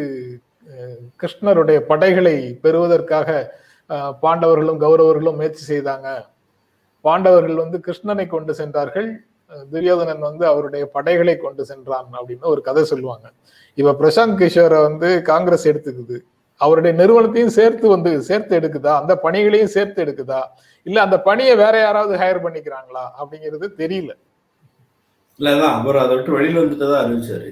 கிருஷ்ணருடைய 1.22 1.80
படைகளை 1.92 2.36
பெறுவதற்காக 2.64 3.30
பாண்டவர்களும் 4.24 4.80
கௌரவர்களும் 4.84 5.36
முயற்சி 5.36 5.64
செய்தாங்க. 5.74 6.08
பாண்டவர்கள் 7.02 7.56
வந்து 7.56 7.78
கிருஷ்ணனை 7.88 8.28
கொண்டு 8.28 8.54
சென்றார்கள். 8.54 9.10
துரியோதனன் 9.72 10.20
வந்து 10.20 10.46
அவருடைய 10.48 10.86
படைகளை 10.86 11.38
கொண்டு 11.38 11.66
சென்றான் 11.66 12.08
அப்படின்னு 12.18 12.46
ஒரு 12.54 12.62
கதை 12.62 12.84
சொல்லுவாங்க. 12.84 13.28
இவ 13.74 13.92
பிரசாந்த் 14.02 14.40
கிஷோரை 14.42 14.80
வந்து 14.88 15.22
காங்கிரஸ் 15.22 15.68
எடுத்துக்குது. 15.72 16.18
அவருடைய 16.62 16.94
நிறுவனத்தையும் 17.02 17.56
சேர்த்து 17.60 17.88
வந்து 17.88 18.12
சேர்த்து 18.22 18.54
எடுக்குதா? 18.60 18.94
அந்த 19.02 19.14
பணிகளையும் 19.18 19.74
சேர்த்து 19.76 20.04
எடுக்குதா? 20.06 20.42
இல்ல 20.84 21.02
அந்த 21.02 21.18
பணியை 21.22 21.56
வேற 21.56 21.80
யாராவது 21.80 22.14
ஹையர் 22.18 22.44
பண்ணிக்கிறாங்களா? 22.46 23.04
அப்படிங்கிறது 23.20 23.68
தெரியல. 23.82 24.12
இல்ல 25.40 25.50
அதான் 25.56 25.76
அவர் 25.80 25.98
அதை 25.98 26.16
விட்டு 26.16 26.38
வெளியில 26.38 26.62
வந்துட்டு 26.64 26.86
தான் 26.92 27.04
அறிவிச்சாரு. 27.06 27.50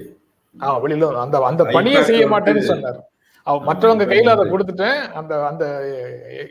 ஆ 0.62 0.80
வெளியில 0.80 1.10
அந்த 1.24 1.44
அந்த 1.44 1.64
பணியை 1.64 2.02
செய்ய 2.02 2.26
மாட்டேன்னு 2.26 2.64
சொன்னார். 2.72 2.98
மற்றவங்க 3.46 4.04
கையில 4.06 4.28
அதை 4.28 4.50
கொடுத்துட்டேன். 4.50 5.12
அந்த 5.12 5.46
அந்த 5.46 5.64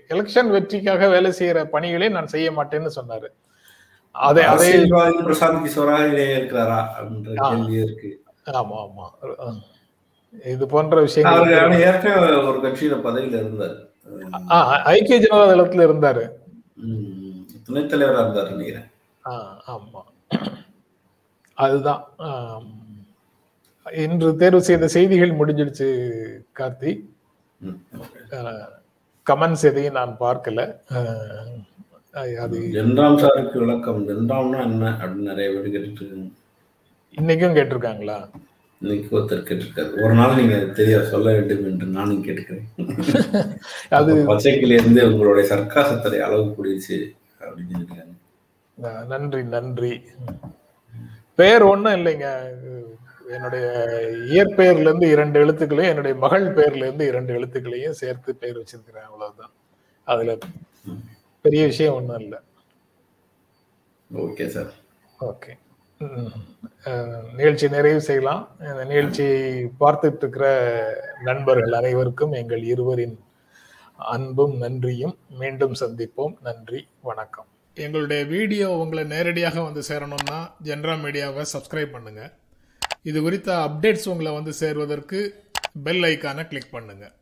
எலெக்ஷன் 0.09 0.49
வெற்றிக்காக 0.49 1.07
வேலை 1.09 1.31
செய்யற 1.39 1.65
பணிகளை 1.65 2.09
நான் 2.09 2.27
செய்ய 2.27 2.51
மாட்டேன்னு 2.51 2.89
சொன்னாரு. 2.95 3.27
அதை 4.11 4.43
பிரசாந்த் 4.45 5.63
இருக்கிறாரா 6.35 6.79
இருக்கு. 7.69 8.23
ஆமா 8.45 8.77
ஆமா. 8.85 9.05
இது 10.45 10.67
போன்ற 10.67 11.01
விஷயங்கள் 11.01 11.79
ஏற்கனவே 11.79 12.33
ஒரு 12.33 12.59
கட்சியில 12.63 12.95
பதவியில 13.07 13.37
இருந்தாரு. 13.43 13.75
ஐக்கிய 14.83 15.19
ஜனதா 15.19 15.45
தளத்துல 15.51 15.85
இருந்தாரு. 15.89 16.23
துணைத் 17.65 17.93
தலைவரா 17.93 18.21
இருந்தாரு 18.23 18.49
நினைக்கிறேன். 18.49 18.89
ஆமா. 19.67 20.01
அதுதான். 21.53 22.07
இன்று 23.93 24.35
தேர்வு 24.35 24.61
செய்த 24.63 24.87
செய்திகள் 24.87 25.31
முடிஞ்சிடுச்சு 25.31 25.87
கார்த்தி. 26.59 27.01
கமெண்ட்ஸ் 29.29 29.63
எதையும் 29.63 29.93
நான் 29.93 30.15
பார்க்கல. 30.19 30.77
அது 32.39 32.59
ஜென்ராம் 32.59 33.19
சாருக்கு 33.19 33.57
விளக்கம். 33.57 34.07
ஜென்ராம்னா 34.07 34.63
என்ன 34.63 34.89
அப்படின்னு 34.89 35.29
நிறைய 35.29 35.49
பேர் 35.51 35.67
கேட்டுட்டு 35.67 36.01
இருக்காங்க. 36.01 36.29
இன்னைக்கும் 37.15 37.57
கேட்டிருக்காங்களா? 37.57 38.29
இன்னைக்கு 38.81 39.19
ஒருத்தர் 39.19 39.47
கேட்டிருக்காரு. 39.49 40.03
ஒரு 40.03 40.13
நாள் 40.13 40.35
நீங்க 40.35 40.57
தெரிய 40.57 41.03
சொல்ல 41.03 41.31
வேண்டும் 41.31 41.63
என்று 41.63 41.87
நானும் 41.87 42.23
கேட்டுக்கிறேன். 42.23 42.67
அது 43.89 44.15
பச்சைக்கிளி 44.15 44.73
இருந்து 44.73 45.13
உங்களுடைய 45.13 45.55
சர்க்காசத்தரை 45.55 46.19
அளவு 46.19 46.43
கூடிச்சு 46.43 47.15
அப்படின்னு 47.39 47.75
சொல்லியிருக்காங்க. 47.75 49.05
நன்றி 49.05 49.43
நன்றி. 49.43 50.01
பெயர் 51.35 51.61
ஒண்ணும் 51.61 51.93
இல்லைங்க. 51.93 52.49
என்னுடைய 53.29 53.65
இயற்பெயர்ல 54.35 54.87
இருந்து 54.87 55.09
இரண்டு 55.09 55.45
எழுத்துக்களையும் 55.45 55.91
என்னுடைய 55.93 56.17
மகள் 56.17 56.47
பெயர்ல 56.53 56.85
இருந்து 56.87 57.07
இரண்டு 57.07 57.33
எழுத்துக்களையும் 57.39 57.99
சேர்த்து 58.01 58.35
பெயர் 58.35 58.59
வச்சிருக்கிறேன் 58.59 59.07
அவ்வளவுதான். 59.09 59.53
அதுல 60.03 60.37
பெரிய 61.41 61.65
விஷயம் 61.65 61.93
ஒண்ணும் 61.93 62.19
இல்லை. 62.19 62.39
Okay 64.13 64.47
sir. 64.47 64.71
ஓகே. 65.19 65.53
நிகழ்ச்சி 67.37 67.67
நிறைவு 67.69 68.01
செய்யலாம். 68.01 68.49
இந்த 68.59 68.83
நிகழ்ச்சியை 68.83 69.65
பார்த்துட்டு 69.79 70.21
இருக்கிற 70.23 70.47
நண்பர்கள் 71.23 71.71
அனைவருக்கும் 71.71 72.31
எங்கள் 72.31 72.63
இருவரின் 72.63 73.19
அன்பும் 73.95 74.55
நன்றியும் 74.57 75.17
மீண்டும் 75.39 75.75
சந்திப்போம். 75.79 76.33
நன்றி 76.41 76.87
வணக்கம். 77.01 77.47
எங்களுடைய 77.75 78.23
வீடியோ 78.25 78.71
உங்களை 78.71 79.03
நேரடியாக 79.03 79.61
வந்து 79.61 79.81
சேரணும்னா 79.89 80.39
ஜென்ரா 80.63 80.95
மீடியாவை 81.05 81.45
சப்ஸ்கிரைப் 81.53 81.95
பண்ணுங்க. 81.97 82.23
இது 83.05 83.19
குறித்த 83.21 83.49
அப்டேட்ஸ் 83.65 84.09
உங்களை 84.09 84.31
வந்து 84.33 84.53
சேர்வதற்கு 84.53 85.19
பெல் 85.83 86.03
ஐக்கானை 86.03 86.43
கிளிக் 86.47 86.73
பண்ணுங்கள் 86.73 87.13